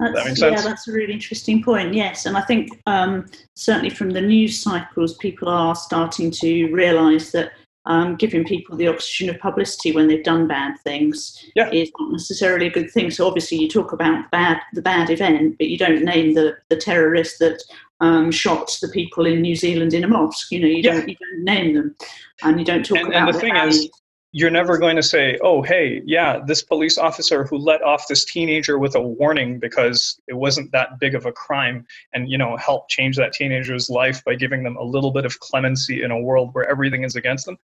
[0.00, 1.94] That's, that yeah, that's a really interesting point.
[1.94, 7.32] Yes, and I think um, certainly from the news cycles, people are starting to realise
[7.32, 7.52] that
[7.86, 11.70] um, giving people the oxygen of publicity when they've done bad things yeah.
[11.70, 13.10] is not necessarily a good thing.
[13.10, 16.76] So obviously, you talk about bad the bad event, but you don't name the the
[16.76, 17.62] terrorist that
[18.00, 20.50] um, shot the people in New Zealand in a mosque.
[20.50, 20.92] You know, you yeah.
[20.92, 21.96] don't you don't name them,
[22.42, 23.90] and you don't talk and, about and the, thing is
[24.32, 28.24] you're never going to say, oh, hey, yeah, this police officer who let off this
[28.24, 32.56] teenager with a warning because it wasn't that big of a crime and, you know,
[32.56, 36.20] help change that teenager's life by giving them a little bit of clemency in a
[36.20, 37.58] world where everything is against them.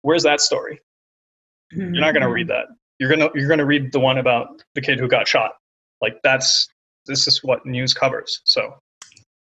[0.00, 0.80] Where's that story?
[1.70, 2.68] You're not going to read mm-hmm.
[2.70, 2.76] that.
[3.00, 5.52] You're going to you're going to read the one about the kid who got shot.
[6.00, 6.68] Like that's
[7.06, 8.40] this is what news covers.
[8.44, 8.74] So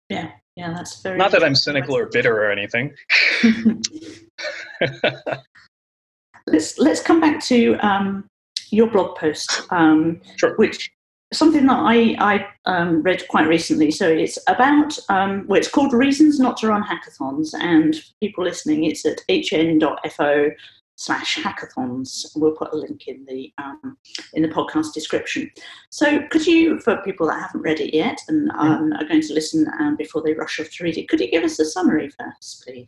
[0.10, 0.32] Yeah.
[0.56, 2.96] Yeah, that's very not that I'm cynical or bitter or anything.
[6.48, 8.28] let's let's come back to um,
[8.72, 10.56] your blog post, um, Sure.
[10.56, 10.92] which
[11.34, 13.92] something that I I um, read quite recently.
[13.92, 18.84] So it's about um, well, it's called "Reasons Not to Run Hackathons," and people listening,
[18.86, 20.50] it's at hn.fo
[20.98, 22.26] slash hackathons.
[22.36, 23.98] We'll put a link in the um,
[24.34, 25.50] in the podcast description.
[25.90, 29.34] So could you, for people that haven't read it yet and um, are going to
[29.34, 32.10] listen um, before they rush off to read it, could you give us a summary
[32.10, 32.88] first, please?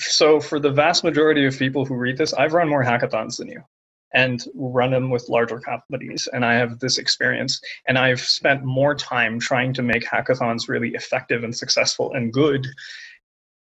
[0.00, 3.48] So, for the vast majority of people who read this, I've run more hackathons than
[3.48, 3.62] you
[4.14, 6.28] and run them with larger companies.
[6.32, 7.60] And I have this experience.
[7.86, 12.66] And I've spent more time trying to make hackathons really effective and successful and good.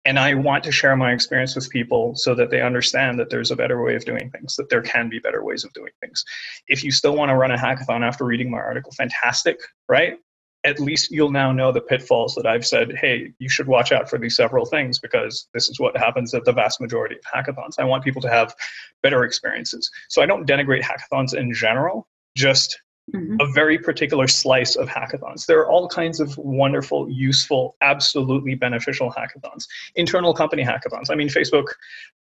[0.05, 3.51] And I want to share my experience with people so that they understand that there's
[3.51, 6.25] a better way of doing things, that there can be better ways of doing things.
[6.67, 10.17] If you still want to run a hackathon after reading my article, fantastic, right?
[10.65, 14.09] At least you'll now know the pitfalls that I've said, hey, you should watch out
[14.09, 17.77] for these several things because this is what happens at the vast majority of hackathons.
[17.77, 18.55] I want people to have
[19.01, 19.91] better experiences.
[20.09, 22.79] So I don't denigrate hackathons in general, just
[23.13, 23.35] Mhm.
[23.41, 25.45] a very particular slice of hackathons.
[25.45, 29.67] There are all kinds of wonderful, useful, absolutely beneficial hackathons.
[29.95, 31.09] Internal company hackathons.
[31.09, 31.65] I mean, Facebook,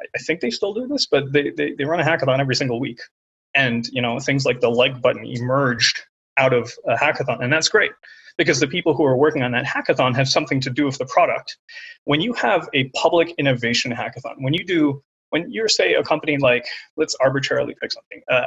[0.01, 2.55] I, I think they still do this, but they, they, they run a hackathon every
[2.55, 2.99] single week.
[3.53, 6.01] And, you know, things like the like button emerged
[6.37, 7.91] out of a hackathon, and that's great
[8.37, 11.05] because the people who are working on that hackathon have something to do with the
[11.05, 11.57] product.
[12.05, 16.37] When you have a public innovation hackathon, when you do, when you're, say, a company
[16.37, 16.65] like,
[16.97, 18.21] let's arbitrarily pick something.
[18.29, 18.43] Uh,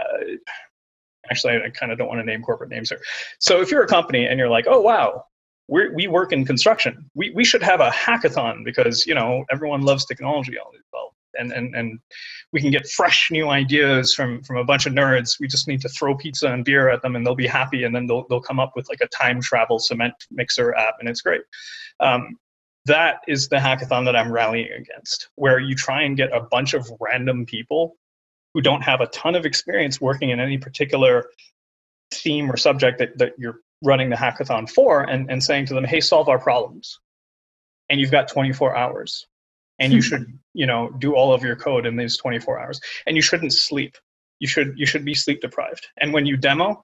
[1.30, 3.00] actually, I kind of don't want to name corporate names here.
[3.38, 5.24] So if you're a company and you're like, oh, wow,
[5.68, 9.80] we're, we work in construction, we, we should have a hackathon because, you know, everyone
[9.80, 10.56] loves technology.
[10.92, 11.98] Well, and, and, and
[12.52, 15.38] we can get fresh new ideas from, from a bunch of nerds.
[15.40, 17.84] We just need to throw pizza and beer at them and they'll be happy.
[17.84, 21.08] And then they'll, they'll come up with like a time travel cement mixer app and
[21.08, 21.42] it's great.
[22.00, 22.38] Um,
[22.86, 26.74] that is the hackathon that I'm rallying against, where you try and get a bunch
[26.74, 27.96] of random people
[28.52, 31.26] who don't have a ton of experience working in any particular
[32.12, 35.84] theme or subject that, that you're running the hackathon for and, and saying to them,
[35.84, 37.00] hey, solve our problems.
[37.88, 39.26] And you've got 24 hours
[39.78, 42.80] and you should you know do all of your code in these 24 hours.
[43.06, 43.96] And you shouldn't sleep.
[44.40, 45.86] You should you should be sleep deprived.
[46.00, 46.82] And when you demo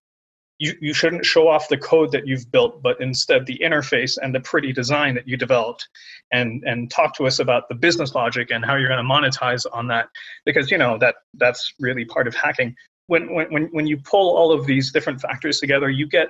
[0.61, 4.35] you, you shouldn't show off the code that you've built but instead the interface and
[4.35, 5.89] the pretty design that you developed
[6.33, 9.67] and and talk to us about the business logic and how you're going to monetize
[9.73, 10.09] on that.
[10.45, 12.77] Because you know that that's really part of hacking.
[13.07, 16.29] When when when, you pull all of these different factors together you get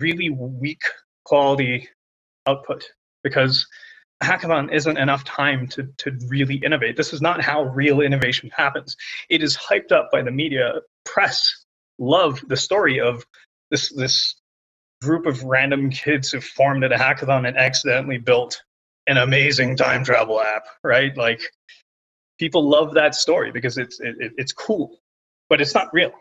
[0.00, 0.82] really weak
[1.24, 1.88] quality
[2.46, 2.84] output.
[3.22, 3.66] Because
[4.22, 6.96] hackathon isn't enough time to, to really innovate.
[6.96, 8.96] This is not how real innovation happens.
[9.28, 10.80] It is hyped up by the media.
[11.04, 11.64] Press
[11.98, 13.24] love the story of
[13.70, 14.36] this this
[15.02, 18.62] group of random kids who formed at a hackathon and accidentally built
[19.08, 21.16] an amazing time travel app, right?
[21.16, 21.40] Like
[22.38, 24.98] people love that story because it's it, it's cool,
[25.48, 26.12] but it's not real.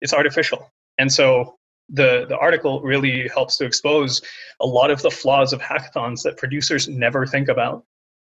[0.00, 0.70] It's artificial.
[0.98, 1.56] And so
[1.88, 4.22] the, the article really helps to expose
[4.60, 7.84] a lot of the flaws of hackathons that producers never think about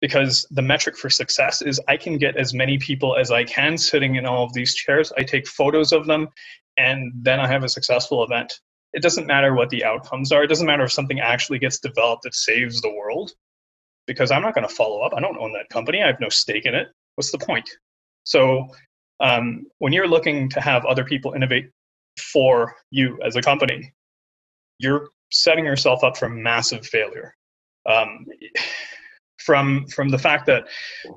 [0.00, 3.78] because the metric for success is I can get as many people as I can
[3.78, 5.12] sitting in all of these chairs.
[5.16, 6.28] I take photos of them,
[6.76, 8.60] and then I have a successful event.
[8.92, 10.44] It doesn't matter what the outcomes are.
[10.44, 13.32] It doesn't matter if something actually gets developed that saves the world,
[14.06, 15.14] because I'm not going to follow up.
[15.16, 16.02] I don't own that company.
[16.02, 16.88] I have no stake in it.
[17.14, 17.70] What's the point?
[18.24, 18.68] So
[19.20, 21.70] um, when you're looking to have other people innovate
[22.18, 23.92] for you as a company,
[24.78, 27.34] you're setting yourself up for massive failure.
[27.86, 28.26] Um,
[29.44, 30.66] from from the fact that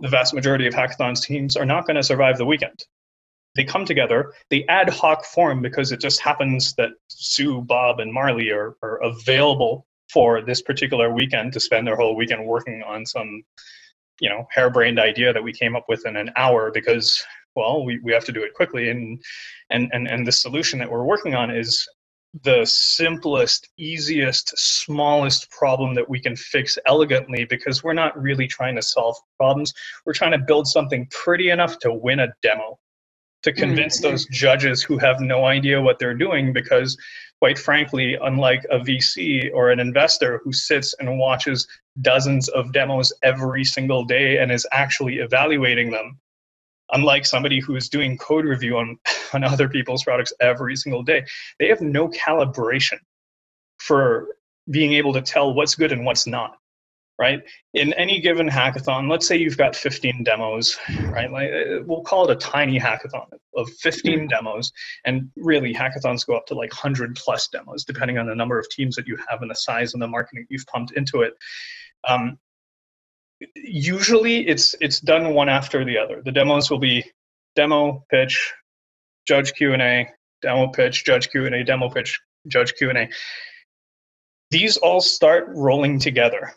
[0.01, 2.85] the vast majority of hackathons teams are not going to survive the weekend.
[3.55, 8.13] They come together, they ad hoc form because it just happens that Sue, Bob, and
[8.13, 13.05] Marley are, are available for this particular weekend to spend their whole weekend working on
[13.05, 13.43] some,
[14.19, 17.23] you know, harebrained idea that we came up with in an hour because
[17.55, 19.19] well, we, we have to do it quickly and
[19.69, 21.87] and and and the solution that we're working on is
[22.43, 28.75] the simplest, easiest, smallest problem that we can fix elegantly because we're not really trying
[28.75, 29.73] to solve problems.
[30.05, 32.77] We're trying to build something pretty enough to win a demo,
[33.43, 34.03] to convince Mhm.
[34.03, 36.97] those judges who have no idea what they're doing because,
[37.39, 41.67] quite frankly, unlike a VC or an investor who sits and watches
[42.01, 46.19] dozens of demos every single day and is actually evaluating them,
[46.91, 48.97] unlike somebody who is doing code review on,
[49.33, 51.25] on other people's products every single day,
[51.59, 52.99] they have no calibration
[53.79, 54.27] for
[54.69, 56.57] being able to tell what's good and what's not
[57.19, 57.41] right?
[57.73, 60.77] In any given hackathon let's say you've got 15 demos
[61.09, 61.31] right?
[61.31, 64.27] Like uh, we'll call it a tiny hackathon of 15 mm-hmm.
[64.27, 64.71] demos
[65.05, 68.69] and really hackathons go up to like 100 plus demos depending on the number of
[68.69, 71.33] teams that you have and the size and the marketing you've pumped into it.
[72.07, 72.37] Um,
[73.55, 76.21] usually it's it's done one after the other.
[76.23, 77.03] The demos will be
[77.55, 78.53] demo pitch
[79.27, 80.07] judge q&a
[80.41, 83.09] demo pitch judge q&a demo pitch judge q&a
[84.51, 86.53] these all start rolling together.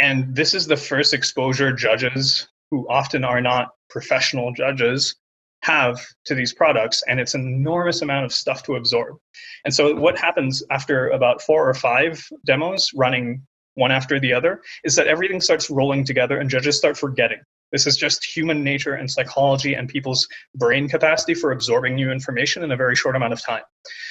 [0.00, 5.14] And this is the first exposure judges who often are not professional judges
[5.62, 9.16] have to these products and it's an enormous amount of stuff to absorb.
[9.64, 13.42] And so what happens after about four or five demos running
[13.78, 17.38] one after the other is that everything starts rolling together and judges start forgetting
[17.70, 22.62] this is just human nature and psychology and people's brain capacity for absorbing new information
[22.62, 23.62] in a very short amount of time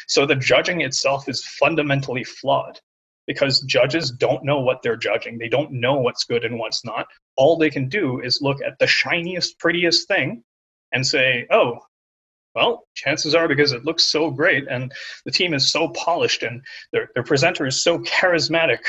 [0.07, 2.79] so the judging itself is fundamentally flawed
[3.27, 5.37] because judges don't know what they're judging.
[5.37, 7.07] They don't know what's good and what's not.
[7.35, 10.43] All they can do is look at the shiniest, prettiest thing
[10.93, 11.79] and say, oh,
[12.55, 14.91] well, chances are because it looks so great and
[15.25, 18.79] the team is so polished and their, their presenter is so charismatic,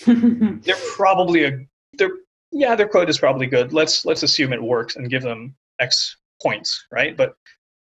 [0.06, 1.58] they're probably a,
[1.94, 2.10] they're,
[2.52, 3.72] yeah, their code is probably good.
[3.72, 7.16] Let's, let's assume it works and give them X points, right?
[7.16, 7.34] But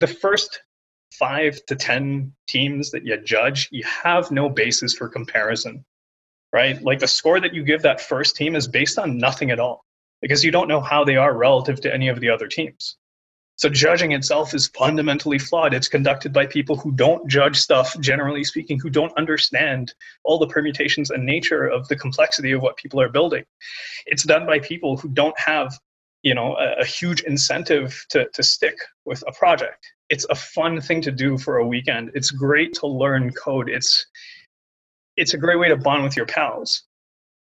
[0.01, 0.61] the first
[1.13, 5.85] five to 10 teams that you judge, you have no basis for comparison,
[6.53, 6.83] right?
[6.83, 9.85] Like the score that you give that first team is based on nothing at all
[10.21, 12.97] because you don't know how they are relative to any of the other teams.
[13.57, 15.75] So judging itself is fundamentally flawed.
[15.75, 20.47] It's conducted by people who don't judge stuff, generally speaking, who don't understand all the
[20.47, 23.45] permutations and nature of the complexity of what people are building.
[24.07, 25.79] It's done by people who don't have
[26.23, 30.81] you know a, a, huge incentive to, to stick with a project it's a fun
[30.81, 34.07] thing to do for a weekend it's great to learn code it's
[35.17, 36.85] it's a great way to bond with your pals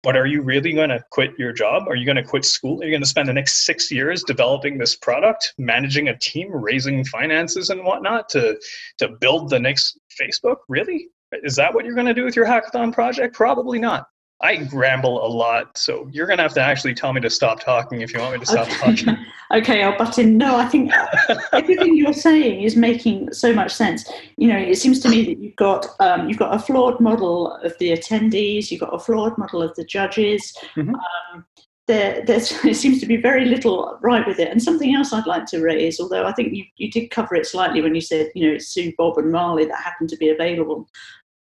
[0.03, 1.87] but are you really going to quit your job?
[1.87, 2.81] Are you going to quit school?
[2.81, 6.51] Are you going to spend the next six years developing this product managing a team
[6.51, 8.59] raising finances and whatnot to
[8.99, 10.57] to build the next facebook?
[10.67, 11.09] Really?
[11.31, 13.35] Is that what you're going to do with your hackathon project?
[13.35, 14.07] Probably not
[14.41, 17.59] I ramble a lot, so you're going to have to actually tell me to stop
[17.59, 18.95] talking if you want me to stop okay.
[18.95, 19.25] talking.
[19.53, 20.37] okay, I'll butt in.
[20.37, 20.91] No, I think
[21.53, 24.09] everything you're saying is making so much sense.
[24.37, 27.51] You know, it seems to me that you've got um, you've got a flawed model
[27.51, 30.55] of the attendees, you've got a flawed model of the judges.
[30.77, 30.95] Mm-hmm.
[30.95, 31.45] Um,
[31.89, 34.49] there, there's, it seems to be very little right with it.
[34.49, 37.45] And something else I'd like to raise, although I think you, you did cover it
[37.45, 40.29] slightly when you said, you know, it's Sue, Bob, and Marley that happen to be
[40.29, 40.87] available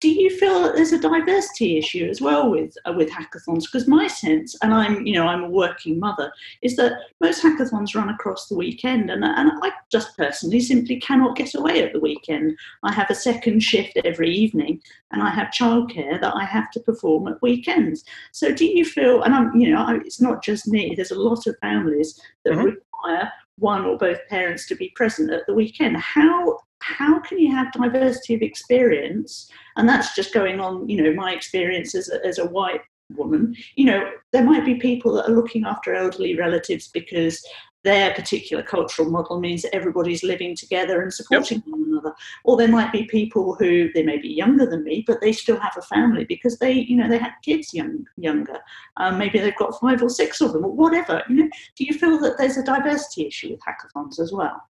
[0.04, 3.64] do you feel that there's a diversity issue as well with uh, with hackathons?
[3.64, 6.30] Because my sense, and I'm you know I'm a working mother,
[6.62, 11.38] is that most hackathons run across the weekend, and and I just personally simply cannot
[11.38, 12.58] get away at the weekend.
[12.84, 16.82] I have a second shift every evening, and I have childcare that I have to
[16.82, 18.04] perform at weekends.
[18.34, 19.24] So do you feel?
[19.24, 20.96] And I'm you know I, it's not just me.
[20.96, 22.76] There's a lot of families that mm-hmm.
[22.76, 25.96] require one or both parents to be present at the weekend.
[25.96, 29.50] How how can you have diversity of experience?
[29.78, 32.82] And that's just going on, you know, my experience as a, as a white
[33.16, 33.56] woman.
[33.76, 37.44] You know, there might be people that are looking after elderly relatives because
[37.84, 41.68] their particular cultural model means that everybody's living together and supporting yep.
[41.68, 42.14] one another.
[42.44, 45.60] Or there might be people who they may be younger than me, but they still
[45.60, 48.60] have a family because they, you know, they had kids young, younger.
[48.98, 51.24] Um, maybe they've got five or six of them, or whatever.
[51.30, 54.62] You know, do you feel that there's a diversity issue with hackathons as well?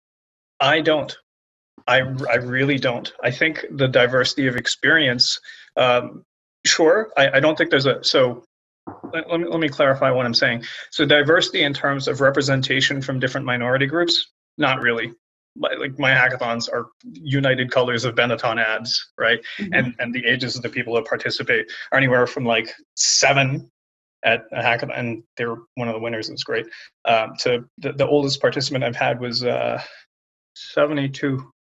[0.59, 1.15] I don't.
[1.87, 3.11] I, I really don't.
[3.23, 5.39] I think the diversity of experience,
[5.75, 6.23] um,
[6.65, 8.43] sure, I, I don't think there's a, so
[9.13, 10.63] let, let, me, let me clarify what I'm saying.
[10.91, 15.13] So diversity in terms of representation from different minority groups, not really.
[15.55, 19.39] Like my hackathons are united colors of Benetton ads, right?
[19.59, 19.73] Mm-hmm.
[19.73, 23.69] And and the ages of the people that participate are anywhere from like seven
[24.25, 26.27] at a hackathon, and they were one of the winners.
[26.27, 26.65] It was great.
[27.05, 29.79] Um, to the, the oldest participant I've had was uh,
[30.55, 31.51] 72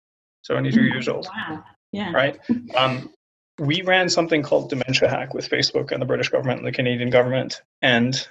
[0.43, 1.29] 72 mm, years old.
[1.35, 1.65] Wow.
[1.93, 2.13] Yeah.
[2.13, 2.39] Right.
[2.77, 3.11] Um,
[3.59, 7.11] we ran something called Dementia Hack with Facebook and the British government and the Canadian
[7.11, 7.63] government.
[7.83, 8.27] And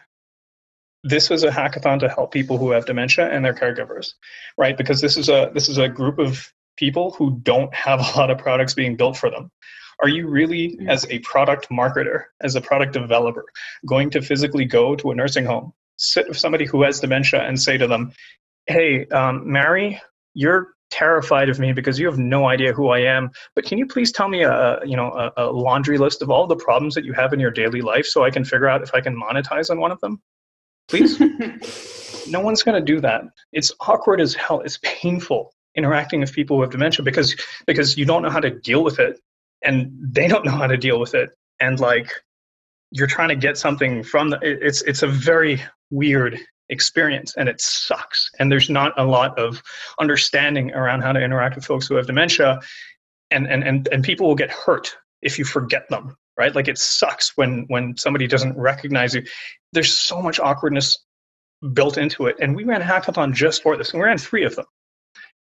[1.04, 4.14] this was a hackathon to help people who have dementia and their caregivers,
[4.58, 4.78] right?
[4.78, 8.30] Because this is a this is a group of people who don't have a lot
[8.30, 9.52] of products being built for them.
[10.02, 13.46] Are you really, as a product marketer, as a product developer,
[13.86, 17.60] going to physically go to a nursing home, sit with somebody who has dementia, and
[17.60, 18.12] say to them,
[18.66, 20.02] "Hey, um, Mary,
[20.34, 23.32] you're terrified of me because you have no idea who I am.
[23.56, 26.46] But can you please tell me a you know a, a, laundry list of all
[26.46, 28.94] the problems that you have in your daily life so I can figure out if
[28.94, 30.22] I can monetize on one of them,
[30.88, 31.20] please?
[32.30, 33.24] no one's going to do that.
[33.52, 34.62] It's awkward as hell.
[34.62, 37.36] It's painful interacting with people with dementia because
[37.66, 39.20] because you don't know how to deal with it
[39.64, 41.30] and they don't know how to deal with it
[41.60, 42.12] and like
[42.92, 46.38] you're trying to get something from the it's it's a very weird
[46.72, 49.62] experience and it sucks and there's not a lot of
[50.00, 52.60] understanding around how to interact with folks who have dementia
[53.30, 56.78] and and and, and people will get hurt if you forget them right like it
[56.78, 59.24] sucks when when somebody doesn't recognize you
[59.74, 60.98] there's so much awkwardness
[61.74, 64.44] built into it and we ran a hackathon just for this and we ran three
[64.44, 64.66] of them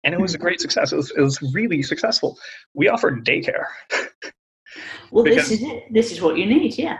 [0.04, 0.94] and it was a great success.
[0.94, 2.38] It was, it was really successful.
[2.74, 3.66] We offered daycare.
[5.12, 5.84] well, this is it.
[5.92, 7.00] This is what you need, yeah.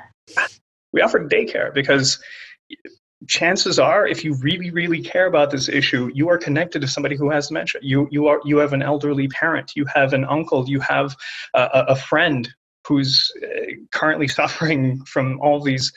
[0.92, 2.20] We offered daycare because
[3.28, 7.16] chances are, if you really, really care about this issue, you are connected to somebody
[7.16, 7.82] who has dementia.
[7.84, 9.72] You, you are, you have an elderly parent.
[9.76, 10.68] You have an uncle.
[10.68, 11.16] You have
[11.54, 12.48] a, a friend
[12.88, 15.92] who's uh, currently suffering from all these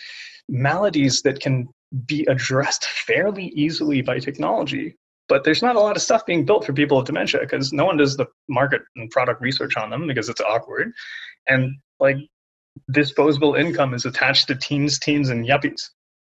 [0.49, 1.69] maladies that can
[2.07, 4.97] be addressed fairly easily by technology
[5.31, 7.85] but there's not a lot of stuff being built for people with dementia because no
[7.85, 10.93] one does the market and product research on them because it's awkward
[11.49, 12.17] and like
[12.91, 15.91] disposable income is attached to teens teens and yuppies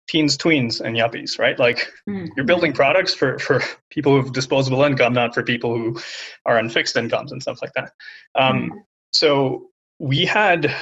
[0.08, 2.26] teens tweens and yuppies right like mm-hmm.
[2.36, 5.98] you're building products for for people with disposable income not for people who
[6.46, 7.92] are on fixed incomes and stuff like that
[8.34, 8.78] um, mm-hmm.
[9.12, 10.74] so we had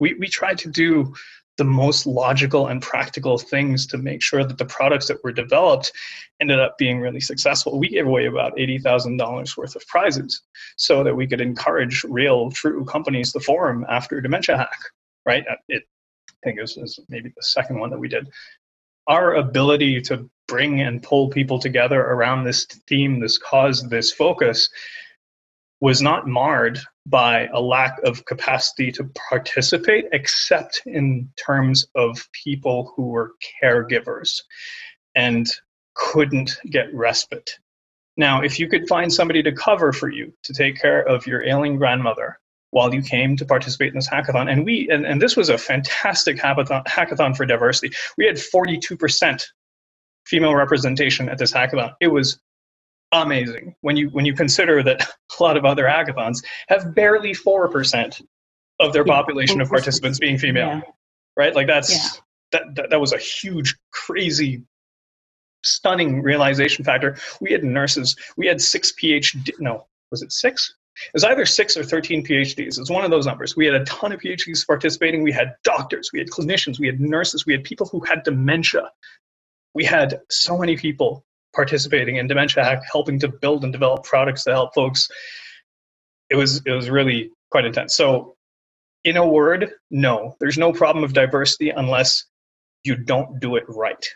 [0.00, 1.12] we we tried to do
[1.56, 5.92] the most logical and practical things to make sure that the products that were developed
[6.40, 7.78] ended up being really successful.
[7.78, 10.42] We gave away about $80,000 worth of prizes
[10.76, 14.78] so that we could encourage real, true companies to form after Dementia Hack,
[15.24, 15.44] right?
[15.68, 15.84] It,
[16.44, 18.28] think is, was maybe the second one that we did.
[19.08, 24.68] Our ability to bring and pull people together around this theme, this cause, this focus
[25.80, 32.92] was not marred by a lack of capacity to participate, except in terms of people
[32.96, 33.32] who were
[33.62, 34.40] caregivers
[35.14, 35.46] and
[35.94, 37.58] couldn't get respite.
[38.16, 41.42] Now, if you could find somebody to cover for you to take care of your
[41.42, 42.38] ailing grandmother
[42.74, 45.56] while you came to participate in this hackathon, and we and, and this was a
[45.56, 47.94] fantastic hackathon, hackathon for diversity.
[48.18, 49.44] We had 42%
[50.26, 51.92] female representation at this hackathon.
[52.00, 52.40] It was
[53.12, 55.06] amazing when you when you consider that
[55.38, 58.20] a lot of other hackathons have barely four percent
[58.80, 60.66] of their population of participants being female.
[60.66, 60.80] Yeah.
[61.36, 61.54] Right?
[61.54, 62.20] Like that's yeah.
[62.50, 64.64] that, that that was a huge, crazy,
[65.62, 67.18] stunning realization factor.
[67.40, 68.16] We had nurses.
[68.36, 69.52] We had six PhD.
[69.60, 70.74] No, was it six?
[70.96, 72.78] It was either six or 13 PhDs.
[72.78, 73.56] It's one of those numbers.
[73.56, 75.22] We had a ton of PhDs participating.
[75.22, 78.90] We had doctors, we had clinicians, we had nurses, we had people who had dementia.
[79.74, 81.24] We had so many people
[81.54, 85.08] participating in Dementia Hack, helping to build and develop products to help folks.
[86.30, 87.96] It was it was really quite intense.
[87.96, 88.36] So,
[89.04, 92.24] in a word, no, there's no problem of diversity unless
[92.84, 94.06] you don't do it right.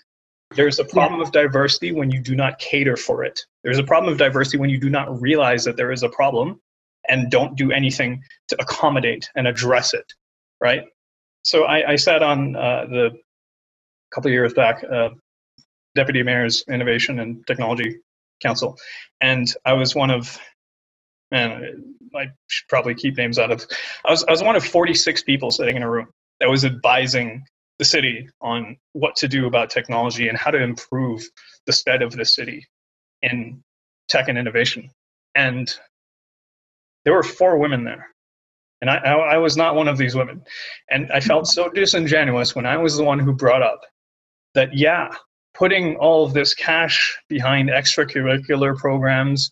[0.55, 1.26] There's a problem yeah.
[1.26, 3.39] of diversity when you do not cater for it.
[3.64, 6.61] There's a problem of diversity when you do not realize that there is a problem
[7.09, 10.13] and don't do anything to accommodate and address it,
[10.61, 10.83] right?
[11.43, 15.11] So I, I sat on uh, the a couple years back uh,
[15.95, 17.99] deputy mayor's innovation and technology
[18.43, 18.77] council,
[19.21, 20.39] and I was one of,
[21.31, 23.67] man, I should probably keep names out of.
[24.05, 26.09] I was I was one of 46 people sitting in a room
[26.41, 27.45] that was advising
[27.79, 31.23] the city on what to do about technology and how to improve
[31.67, 32.67] the stead of the city
[33.23, 33.63] in
[34.09, 34.91] tech and innovation.
[35.35, 35.73] And
[37.09, 38.07] there were four women there.
[38.83, 40.43] And I, I, I, was not one of these women.
[40.91, 43.81] And I felt so disingenuous when I was the one who brought up
[44.53, 45.15] that, yeah,
[45.55, 49.51] putting all of this cash behind extracurricular programs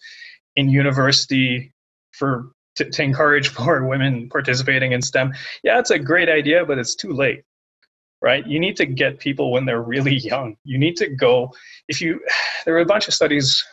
[0.57, 1.73] in university
[2.13, 5.33] for to, to encourage more women participating in STEM,
[5.65, 7.43] yeah, it's a great idea, but it's too late
[8.23, 8.47] right?
[8.47, 10.57] You need to get people when they're really young.
[10.65, 11.53] You need to go,
[11.87, 12.19] if you,
[12.65, 13.65] there were a bunch of studies,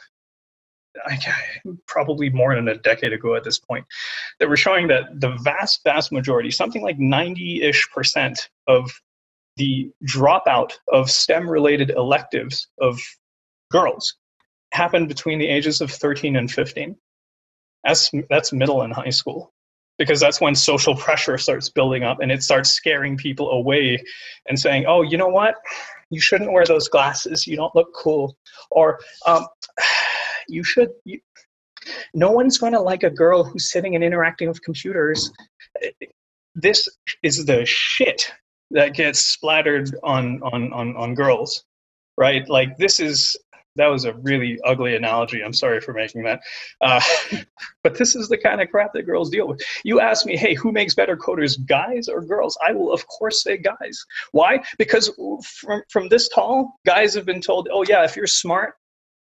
[1.88, 3.86] probably more than a decade ago at this point,
[4.40, 8.92] that were showing that the vast, vast majority, something like 90 ish percent of
[9.58, 13.00] the dropout of STEM related electives of
[13.72, 14.16] girls
[14.72, 16.96] happened between the ages of 13 and 15.
[17.84, 19.54] That's, that's middle and high school
[20.00, 24.04] because that's when social pressure starts building up and it starts scaring people away
[24.48, 25.56] and saying, oh, you know what?
[26.10, 27.46] You shouldn't wear those glasses.
[27.48, 28.38] You don't look cool.
[28.72, 29.48] Or um,
[30.48, 30.90] you should.
[31.06, 31.20] You,
[32.14, 35.32] no one's going to like a girl who's sitting and interacting with computers.
[36.56, 36.88] This
[37.24, 38.32] is the shit
[38.72, 41.64] that gets splattered on on on, on girls
[42.18, 43.36] right like this is
[43.76, 45.42] that was a really ugly analogy.
[45.42, 46.42] I'm sorry for making that.
[46.82, 47.02] Uh,
[47.84, 49.62] but this is the kind of crap that girls deal with.
[49.84, 52.58] You ask me, hey, who makes better coders, guys or girls?
[52.66, 54.06] I will, of course, say guys.
[54.32, 54.64] Why?
[54.78, 55.10] Because
[55.60, 58.76] from, from this tall, guys have been told, oh, yeah, if you're smart,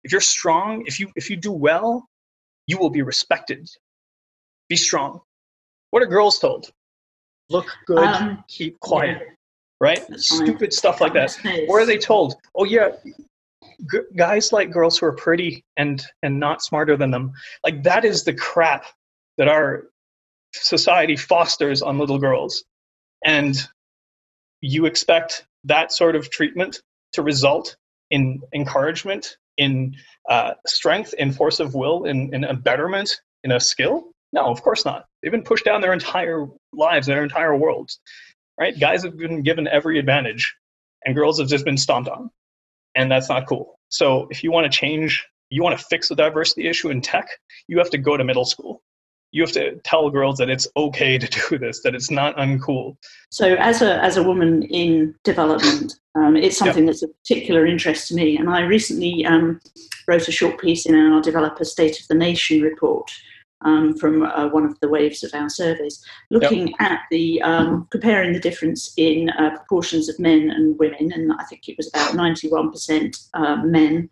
[0.08, 2.08] if you're strong, if you, if you do well,
[2.66, 3.68] you will be respected.
[4.70, 5.20] Be strong.
[5.90, 6.70] What are girls told?
[7.50, 9.18] Look good, um, keep quiet.
[9.20, 9.34] Yeah.
[9.80, 10.18] Right?
[10.18, 11.36] Stupid stuff like that.
[11.68, 12.92] Or are they told, oh, yeah,
[13.92, 17.32] g- guys like girls who are pretty and and not smarter than them
[17.64, 18.86] like that is the crap
[19.36, 19.84] that our
[20.54, 22.64] society fosters on little girls
[23.24, 23.68] and
[24.60, 26.80] you expect that sort of treatment
[27.12, 27.76] to result
[28.10, 29.94] in encouragement in
[30.28, 33.10] uh, strength in force of will in, in a betterment
[33.44, 37.22] in a skill no of course not they've been pushed down their entire lives their
[37.22, 38.00] entire worlds
[38.58, 40.54] right guys have been given every advantage
[41.04, 42.30] and girls have just been stomped on
[42.98, 43.78] and that's not cool.
[43.90, 47.28] So if you want to change, you want to fix the diversity issue in tech,
[47.68, 48.82] you have to go to middle school.
[49.30, 52.96] You have to tell girls that it's okay to do this, that it's not uncool.
[53.30, 56.92] So, as a as a woman in development, um, it's something yep.
[56.92, 58.36] that's a particular interest to me.
[58.38, 59.60] And I recently um,
[60.06, 63.10] wrote a short piece in our Developer State of the Nation report,
[63.62, 66.76] um, from uh, one of the waves of our surveys, looking yep.
[66.80, 71.44] at the um, comparing the difference in uh, proportions of men and women, and I
[71.44, 74.08] think it was about 91% uh, men,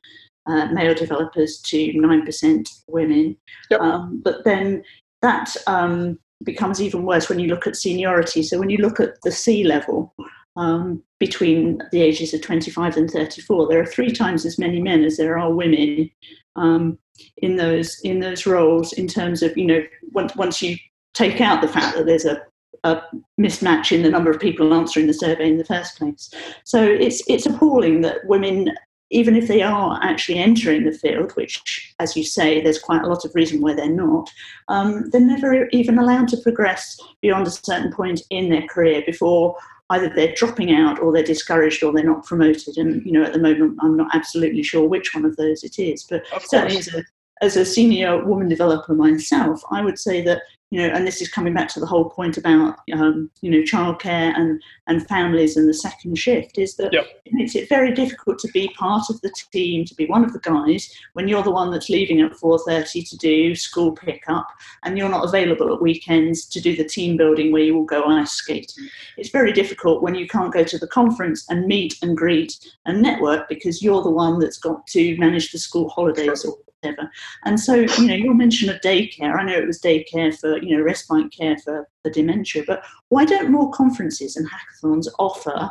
[0.47, 3.37] uh, male developers, to 9% women.
[3.71, 3.81] Yep.
[3.81, 4.83] Um, but then
[5.27, 8.43] that um, becomes even worse when you look at seniority.
[8.43, 10.14] So when you look at the C level,
[10.57, 13.68] um, between the ages of 25 and 34.
[13.68, 16.11] There are three times as many men as there are women
[16.57, 16.99] um,
[17.39, 18.93] in those in those roles.
[18.95, 20.77] In terms of you know, once once you
[21.14, 22.43] take out the fact that there's a,
[22.85, 23.03] a
[23.41, 26.31] mismatch in the number of people answering the survey in the first place.
[26.64, 28.70] So it's it's appalling that women
[29.11, 33.09] even if they are actually entering the field, which, as you say, there's quite a
[33.09, 34.31] lot of reason why they're not,
[34.69, 39.57] um, they're never even allowed to progress beyond a certain point in their career before
[39.91, 42.77] either they're dropping out or they're discouraged or they're not promoted.
[42.77, 45.79] And you know, at the moment, I'm not absolutely sure which one of those it
[45.79, 46.05] is.
[46.05, 47.05] But certainly, as a
[47.43, 51.28] as a senior woman developer myself, I would say that you know, and this is
[51.28, 55.68] coming back to the whole point about um, you know childcare and and families and
[55.68, 57.07] the second shift is that yep.
[57.24, 60.32] it makes it very difficult to be part of the team, to be one of
[60.32, 64.49] the guys when you're the one that's leaving at four thirty to do school pickup,
[64.82, 68.05] and you're not available at weekends to do the team building where you will go
[68.05, 68.89] ice skating.
[69.16, 73.01] It's very difficult when you can't go to the conference and meet and greet and
[73.01, 77.11] network because you're the one that's got to manage the school holidays or whatever.
[77.45, 80.77] And so, you know, your mention of daycare, I know it was daycare for, you
[80.77, 85.70] know, respite care for, for dementia, but why don't more conferences and hackathons offer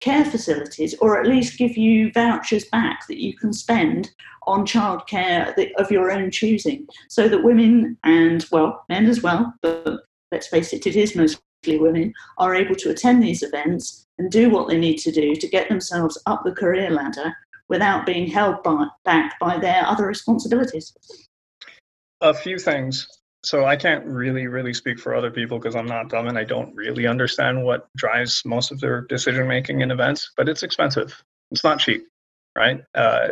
[0.00, 4.10] care facilities or at least give you vouchers back that you can spend
[4.46, 10.00] on childcare of your own choosing so that women and, well, men as well, but
[10.30, 11.40] let's face it, it is mostly
[11.78, 15.48] women, are able to attend these events and do what they need to do to
[15.48, 17.34] get themselves up the career ladder
[17.68, 20.92] without being held by, back by their other responsibilities?
[22.20, 23.06] A few things.
[23.42, 26.44] So I can't really, really speak for other people because I'm not dumb and I
[26.44, 30.32] don't really understand what drives most of their decision making in events.
[30.36, 31.22] But it's expensive.
[31.52, 32.08] It's not cheap,
[32.56, 32.82] right?
[32.94, 33.28] Uh,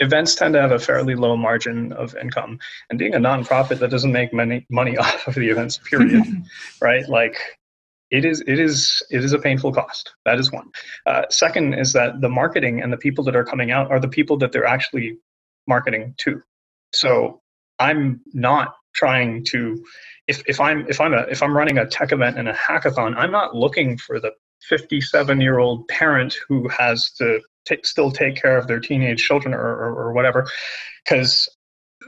[0.00, 2.58] events tend to have a fairly low margin of income,
[2.90, 6.24] and being a nonprofit that doesn't make many money off of the events, period,
[6.82, 7.08] right?
[7.08, 7.38] Like
[8.10, 10.14] it is it is it is a painful cost.
[10.24, 10.70] That is one.
[11.06, 14.08] Uh, second is that the marketing and the people that are coming out are the
[14.08, 15.18] people that they're actually
[15.66, 16.42] marketing to.
[16.92, 17.42] So
[17.78, 19.82] i'm not trying to
[20.26, 23.14] if, if i'm if i'm a if i'm running a tech event and a hackathon
[23.16, 24.32] i'm not looking for the
[24.68, 29.54] 57 year old parent who has to t- still take care of their teenage children
[29.54, 30.46] or, or, or whatever
[31.04, 31.48] because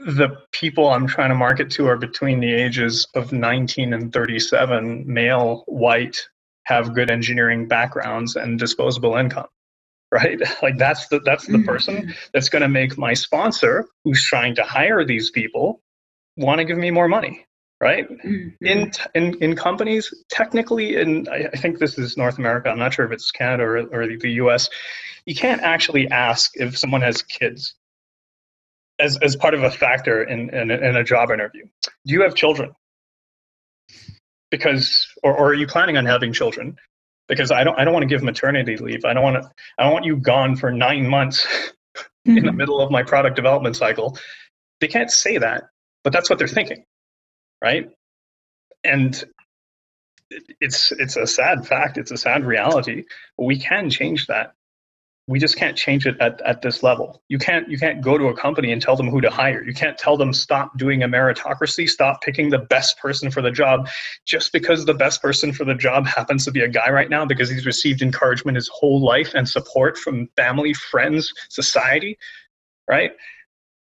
[0.05, 5.03] the people I'm trying to market to are between the ages of 19 and 37,
[5.05, 6.17] male, white,
[6.63, 9.47] have good engineering backgrounds and disposable income.
[10.11, 10.41] Right?
[10.61, 12.11] Like that's the that's the person mm-hmm.
[12.33, 15.81] that's going to make my sponsor who's trying to hire these people
[16.37, 17.45] want to give me more money.
[17.79, 18.07] Right?
[18.09, 18.65] Mm-hmm.
[18.65, 22.69] In, in in companies, technically, and I, I think this is North America.
[22.69, 24.69] I'm not sure if it's Canada or, or the U.S.
[25.25, 27.75] You can't actually ask if someone has kids
[29.01, 31.65] as, as part of a factor in, in, in a job interview.
[31.83, 32.71] Do you have children?
[34.49, 36.77] Because, or, or are you planning on having children?
[37.27, 39.05] Because I don't, I don't want to give maternity leave.
[39.05, 42.01] I don't want to, I don't want you gone for nine months mm-hmm.
[42.25, 42.57] in the mm-hmm.
[42.57, 44.17] middle of my product development cycle.
[44.79, 45.65] They can't say that,
[46.03, 46.85] but that's what they're thinking,
[47.63, 47.89] right?
[48.83, 49.23] And
[50.59, 51.97] it's it's a sad fact.
[51.97, 53.03] It's a sad reality.
[53.37, 54.53] We can change that
[55.31, 57.23] we just can't change it at, at this level.
[57.29, 59.63] You can't you can't go to a company and tell them who to hire.
[59.63, 63.49] You can't tell them stop doing a meritocracy, stop picking the best person for the
[63.49, 63.87] job
[64.25, 67.25] just because the best person for the job happens to be a guy right now
[67.25, 72.17] because he's received encouragement his whole life and support from family, friends, society,
[72.89, 73.13] right?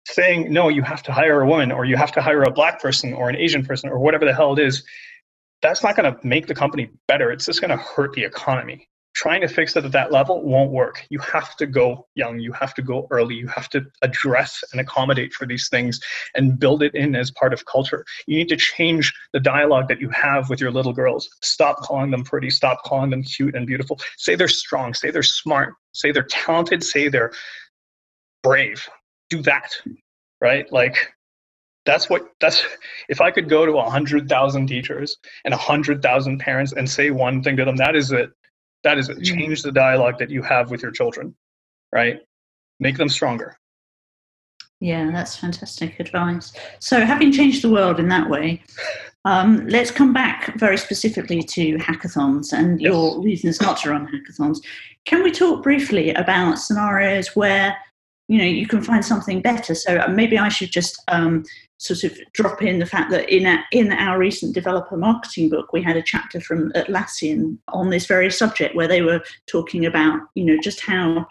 [0.08, 2.82] Saying no, you have to hire a woman or you have to hire a black
[2.82, 4.86] person or an Asian person or whatever the hell it is,
[5.62, 7.30] that's not going to make the company better.
[7.30, 10.72] It's just going to hurt the economy trying to fix it at that level won't
[10.72, 11.06] work.
[11.10, 14.82] You have to go young, you have to go early, you have to address and
[14.82, 16.00] accommodate for these things
[16.36, 18.06] and build it in as part of culture.
[18.28, 21.30] You need to change the dialogue that you have with your little girls.
[21.42, 24.00] Stop calling them pretty, stop calling them cute and beautiful.
[24.18, 27.32] Say they're strong, say they're smart, say they're talented, say they're
[28.44, 28.88] brave.
[29.30, 29.72] Do that,
[30.42, 30.72] right?
[30.72, 31.14] Like,
[31.86, 32.66] that's what that's
[33.10, 37.44] if i could go to a 100000 teachers and a 100000 parents and say one
[37.44, 38.32] thing to them that is it
[38.86, 41.36] that is, change the dialogue that you have with your children,
[41.92, 42.20] right?
[42.80, 43.58] Make them stronger.
[44.80, 46.54] Yeah, that's fantastic advice.
[46.80, 48.62] So, having changed the world in that way,
[49.26, 52.92] um, let's come back very specifically to hackathons and yes.
[52.92, 54.60] your reasons not to run hackathons.
[55.06, 57.76] Can we talk briefly about scenarios where
[58.28, 59.76] you know you can find something better?
[59.76, 61.44] So uh, maybe I should just um,
[61.78, 65.74] sort of drop in the fact that in, a, in our recent developer marketing book,
[65.74, 70.20] we had a chapter from Atlassian on this very subject where they were talking about,
[70.36, 71.28] you know, just how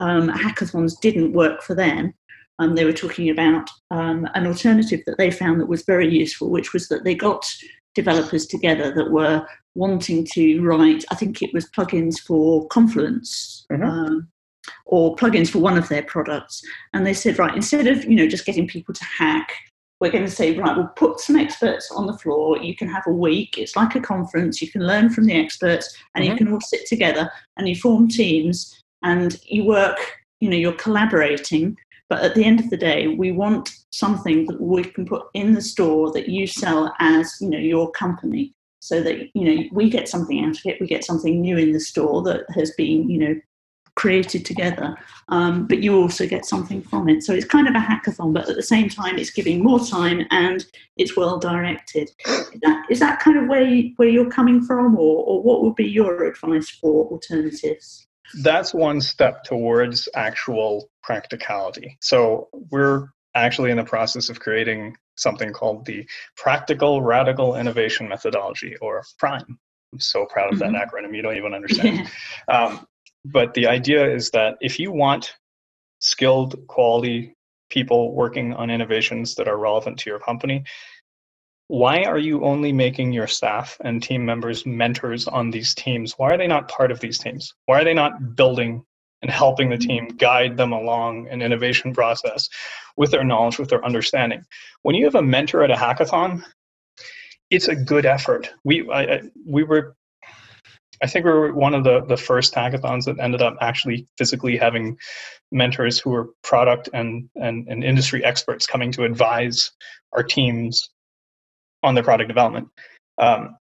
[0.00, 2.14] um, hackathons didn't work for them.
[2.58, 6.50] Um, they were talking about um, an alternative that they found that was very useful,
[6.50, 7.44] which was that they got
[7.94, 13.66] developers together that were wanting to write, I think it was plugins for Confluence.
[13.72, 14.20] Mm-hmm.
[14.86, 16.62] Or plugins for one of their products
[16.92, 19.50] and they said right instead of you know just getting people to hack
[20.00, 22.58] we're going to say, right, we'll put some experts on the floor.
[22.58, 23.56] You can have a week.
[23.56, 24.60] It's like a conference.
[24.60, 26.32] You can learn from the experts and mm-hmm.
[26.32, 29.96] you can all sit together and you form teams and you work,
[30.40, 31.76] you know, you're collaborating.
[32.10, 35.54] But at the end of the day, we want something that we can put in
[35.54, 39.88] the store that you sell as, you know, your company so that, you know, we
[39.88, 40.80] get something out of it.
[40.80, 43.40] We get something new in the store that has been, you know,
[43.96, 44.96] created together,
[45.28, 47.22] um, but you also get something from it.
[47.22, 50.26] So it's kind of a hackathon, but at the same time, it's giving more time
[50.30, 50.64] and
[50.96, 52.10] it's well directed.
[52.26, 55.62] Is that, is that kind of where, you, where you're coming from, or, or what
[55.62, 58.06] would be your advice for alternatives?
[58.42, 61.96] That's one step towards actual practicality.
[62.00, 68.76] So we're actually in the process of creating something called the Practical Radical Innovation Methodology,
[68.80, 69.58] or PRIME.
[69.92, 70.96] I'm so proud of that mm-hmm.
[70.96, 71.98] acronym, you don't even understand.
[71.98, 72.08] Yeah.
[72.66, 72.86] Um,
[73.24, 75.34] but the idea is that if you want
[76.00, 77.34] skilled quality
[77.70, 80.64] people working on innovations that are relevant to your company
[81.68, 86.12] why are you only making your staff and team members mentors on these teams?
[86.18, 87.54] Why are they not part of these teams?
[87.66, 88.84] Why are they not building
[89.22, 90.16] and helping the team mm-hmm.
[90.16, 92.48] guide them along an innovation process
[92.98, 94.42] with their knowledge with their understanding?
[94.82, 96.44] When you have a mentor at a hackathon
[97.50, 98.50] it's a good effort.
[98.64, 99.96] We I, we were
[101.02, 104.56] I think we were one of the, the first hackathons that ended up actually physically
[104.56, 104.98] having
[105.52, 109.70] mentors who were product and, and, and industry experts coming to advise
[110.12, 110.90] our teams
[111.82, 112.68] on their product development.
[113.18, 113.56] Um,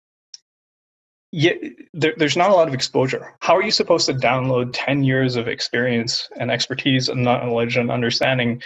[1.33, 1.59] yet
[1.95, 3.35] there, there's not a lot of exposure.
[3.41, 7.91] How are you supposed to download 10 years of experience and expertise and knowledge and
[7.91, 8.63] understanding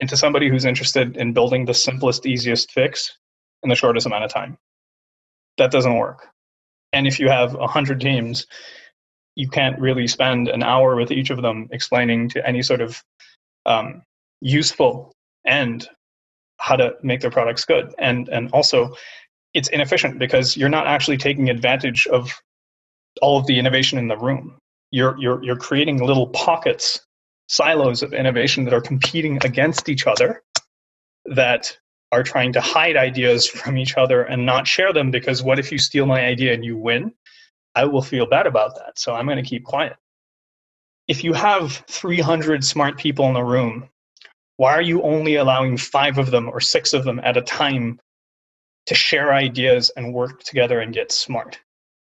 [0.00, 3.16] into somebody who's interested in building the simplest, easiest fix
[3.62, 4.58] in the shortest amount of time?
[5.58, 6.28] That doesn't work.
[6.92, 8.46] And if you have 100 teams,
[9.34, 13.02] you can't really spend an hour with each of them explaining to any sort of
[13.64, 14.02] um,
[14.40, 15.12] useful
[15.46, 15.88] end
[16.58, 17.94] how to make their products good.
[17.98, 18.94] And, and also,
[19.54, 22.30] it's inefficient because you're not actually taking advantage of
[23.20, 24.58] all of the innovation in the room.
[24.90, 27.00] You're, you're, you're creating little pockets,
[27.48, 30.42] silos of innovation that are competing against each other
[31.26, 31.76] that
[32.12, 35.72] are trying to hide ideas from each other and not share them because what if
[35.72, 37.12] you steal my idea and you win?
[37.74, 38.98] I will feel bad about that.
[38.98, 39.96] So I'm going to keep quiet.
[41.08, 43.88] If you have 300 smart people in a room,
[44.58, 47.98] why are you only allowing five of them or six of them at a time
[48.86, 51.58] to share ideas and work together and get smart?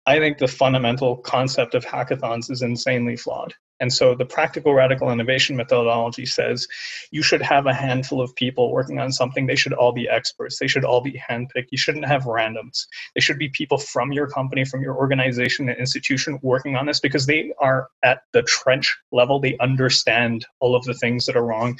[0.06, 3.54] I think the fundamental concept of hackathons is insanely flawed.
[3.80, 6.66] And so the practical radical innovation methodology says
[7.10, 9.46] you should have a handful of people working on something.
[9.46, 10.58] They should all be experts.
[10.58, 11.68] They should all be handpicked.
[11.70, 12.86] You shouldn't have randoms.
[13.14, 17.00] They should be people from your company, from your organization and institution working on this
[17.00, 19.40] because they are at the trench level.
[19.40, 21.78] They understand all of the things that are wrong.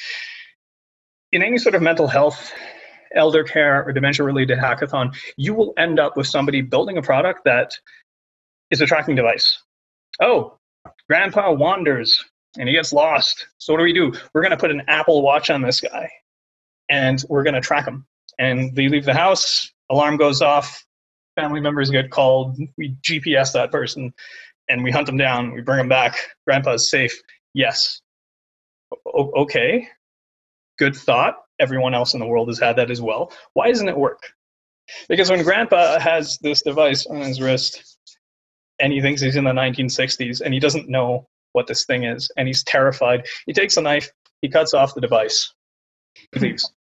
[1.33, 2.53] In any sort of mental health
[3.15, 7.45] elder care or dementia related hackathon, you will end up with somebody building a product
[7.45, 7.73] that
[8.71, 9.63] is a tracking device.
[10.21, 10.59] Oh,
[11.09, 12.25] Grandpa wanders
[12.59, 13.47] and he gets lost.
[13.59, 14.13] So what do we do?
[14.33, 16.11] We're going to put an Apple Watch on this guy,
[16.89, 18.07] and we're going to track him.
[18.39, 19.71] And they leave the house.
[19.91, 20.85] Alarm goes off.
[21.37, 22.59] Family members get called.
[22.77, 24.13] We GPS that person,
[24.69, 25.53] and we hunt them down.
[25.53, 26.17] We bring them back.
[26.47, 27.15] Grandpa's safe.
[27.55, 28.01] Yes.
[29.07, 29.89] O- okay.
[30.79, 31.37] Good thought.
[31.59, 33.33] Everyone else in the world has had that as well.
[33.55, 34.21] Why doesn't it work?
[35.09, 37.96] Because when Grandpa has this device on his wrist,
[38.79, 42.31] and he thinks he's in the 1960s, and he doesn't know what this thing is,
[42.37, 43.27] and he's terrified.
[43.47, 44.11] He takes a knife,
[44.43, 45.53] he cuts off the device,
[46.33, 46.71] he leaves.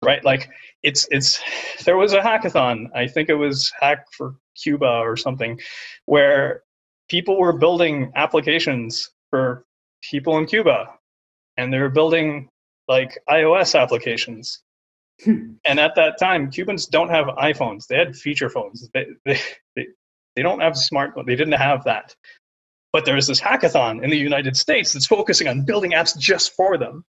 [0.00, 0.24] Right?
[0.24, 0.48] Like
[0.84, 1.42] it's it's
[1.84, 5.58] there was a hackathon, I think it was Hack for Cuba or something,
[6.04, 6.62] where
[7.08, 9.64] people were building applications for
[10.02, 10.94] people in Cuba,
[11.56, 12.48] and they were building
[12.86, 14.62] like iOS applications.
[15.24, 15.54] Hmm.
[15.64, 18.88] and at that time, Cubans don't have iPhones; they had feature phones.
[18.94, 19.40] They they
[20.38, 21.26] they, don't have smartphones.
[21.26, 22.14] They didn't have that.
[22.92, 26.78] But there's this hackathon in the United States that's focusing on building apps just for
[26.78, 27.04] them.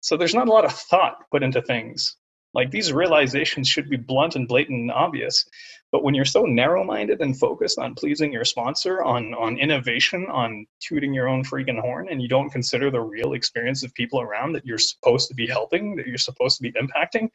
[0.00, 2.16] So there's not a lot of thought put into things.
[2.54, 5.44] Like these realizations should be blunt and blatant and obvious.
[5.92, 10.26] But when you're so narrow minded and focused on pleasing your sponsor, on, on innovation,
[10.30, 14.20] on tooting your own freaking horn, and you don't consider the real experience of people
[14.20, 17.28] around that you're supposed to be helping, that you're supposed to be impacting,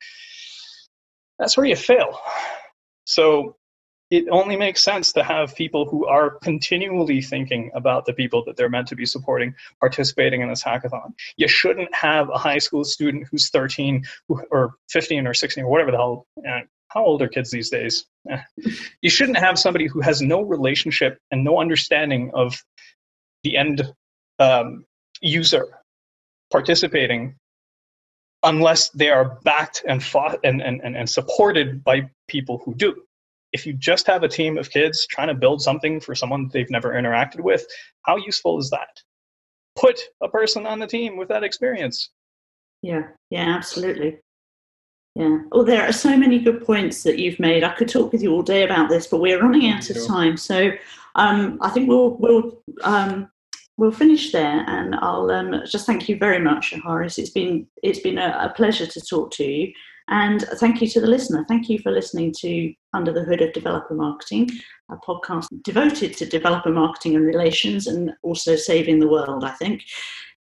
[1.40, 2.20] that's where you fail.
[3.06, 3.56] So
[4.14, 8.56] it only makes sense to have people who are continually thinking about the people that
[8.56, 11.14] they're meant to be supporting participating in this hackathon.
[11.36, 14.04] You shouldn't have a high school student who's 13
[14.52, 16.28] or 15 or 16 or whatever the hell.
[16.48, 16.60] Uh,
[16.90, 18.06] how old are kids these days?
[18.30, 18.38] Eh.
[19.02, 22.56] You shouldn't have somebody who has no relationship and no understanding of
[23.44, 23.92] the end
[24.38, 24.86] um,
[25.22, 25.80] user
[26.52, 27.36] participating
[28.44, 33.02] unless they are backed and fought and, and, and, and supported by people who do
[33.54, 36.70] if you just have a team of kids trying to build something for someone they've
[36.70, 37.66] never interacted with,
[38.02, 39.02] how useful is that?
[39.76, 42.10] Put a person on the team with that experience.
[42.82, 44.20] Yeah, yeah, absolutely.
[45.16, 45.40] Yeah.
[45.52, 47.64] Well, there are so many good points that you've made.
[47.64, 50.38] I could talk with you all day about this, but we're running out of time.
[50.38, 50.72] So
[51.16, 53.30] um, I think we'll we'll um,
[53.78, 57.20] we'll finish there, and I'll um, just thank you very much, Horace.
[57.20, 59.74] It's been it's been a, a pleasure to talk to you.
[60.10, 61.46] And thank you to the listener.
[61.48, 64.50] Thank you for listening to Under the Hood of Developer Marketing,
[64.90, 69.82] a podcast devoted to developer marketing and relations and also saving the world, I think.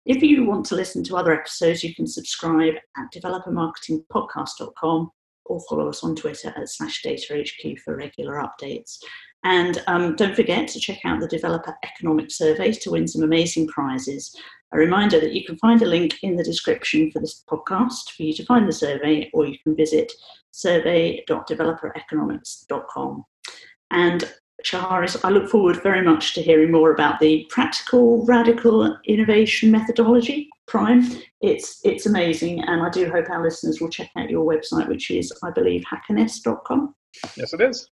[0.06, 5.12] If you want to listen to other episodes, you can subscribe at developermarketingpodcast.com
[5.46, 8.98] or follow us on Twitter at SlashDataHQ for regular updates.
[9.44, 13.68] And um, don't forget to check out the Developer Economic Survey to win some amazing
[13.68, 14.36] prizes.
[14.74, 18.24] A reminder that you can find a link in the description for this podcast for
[18.24, 20.12] you to find the survey, or you can visit
[20.52, 23.26] survey.developereconomics.com.
[23.92, 29.72] And Shaharris, I look forward very much to hearing more about the practical radical innovation
[29.72, 31.04] methodology, Prime.
[31.42, 35.12] It's it's amazing, and I do hope our listeners will check out your website, which
[35.12, 36.96] is, I believe, hackernest.com.
[37.36, 37.90] Yes, it is.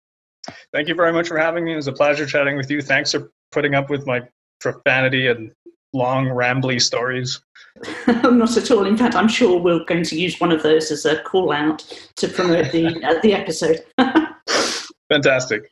[0.71, 1.73] Thank you very much for having me.
[1.73, 2.81] It was a pleasure chatting with you.
[2.81, 4.21] Thanks for putting up with my
[4.59, 5.51] profanity and
[5.93, 7.41] long, rambly stories?
[8.07, 8.85] Not at all.
[8.85, 11.79] In fact, I'm sure we're going to use one of those as a call out
[12.17, 13.83] to promote the uh, the episode.
[15.09, 15.71] Fantastic.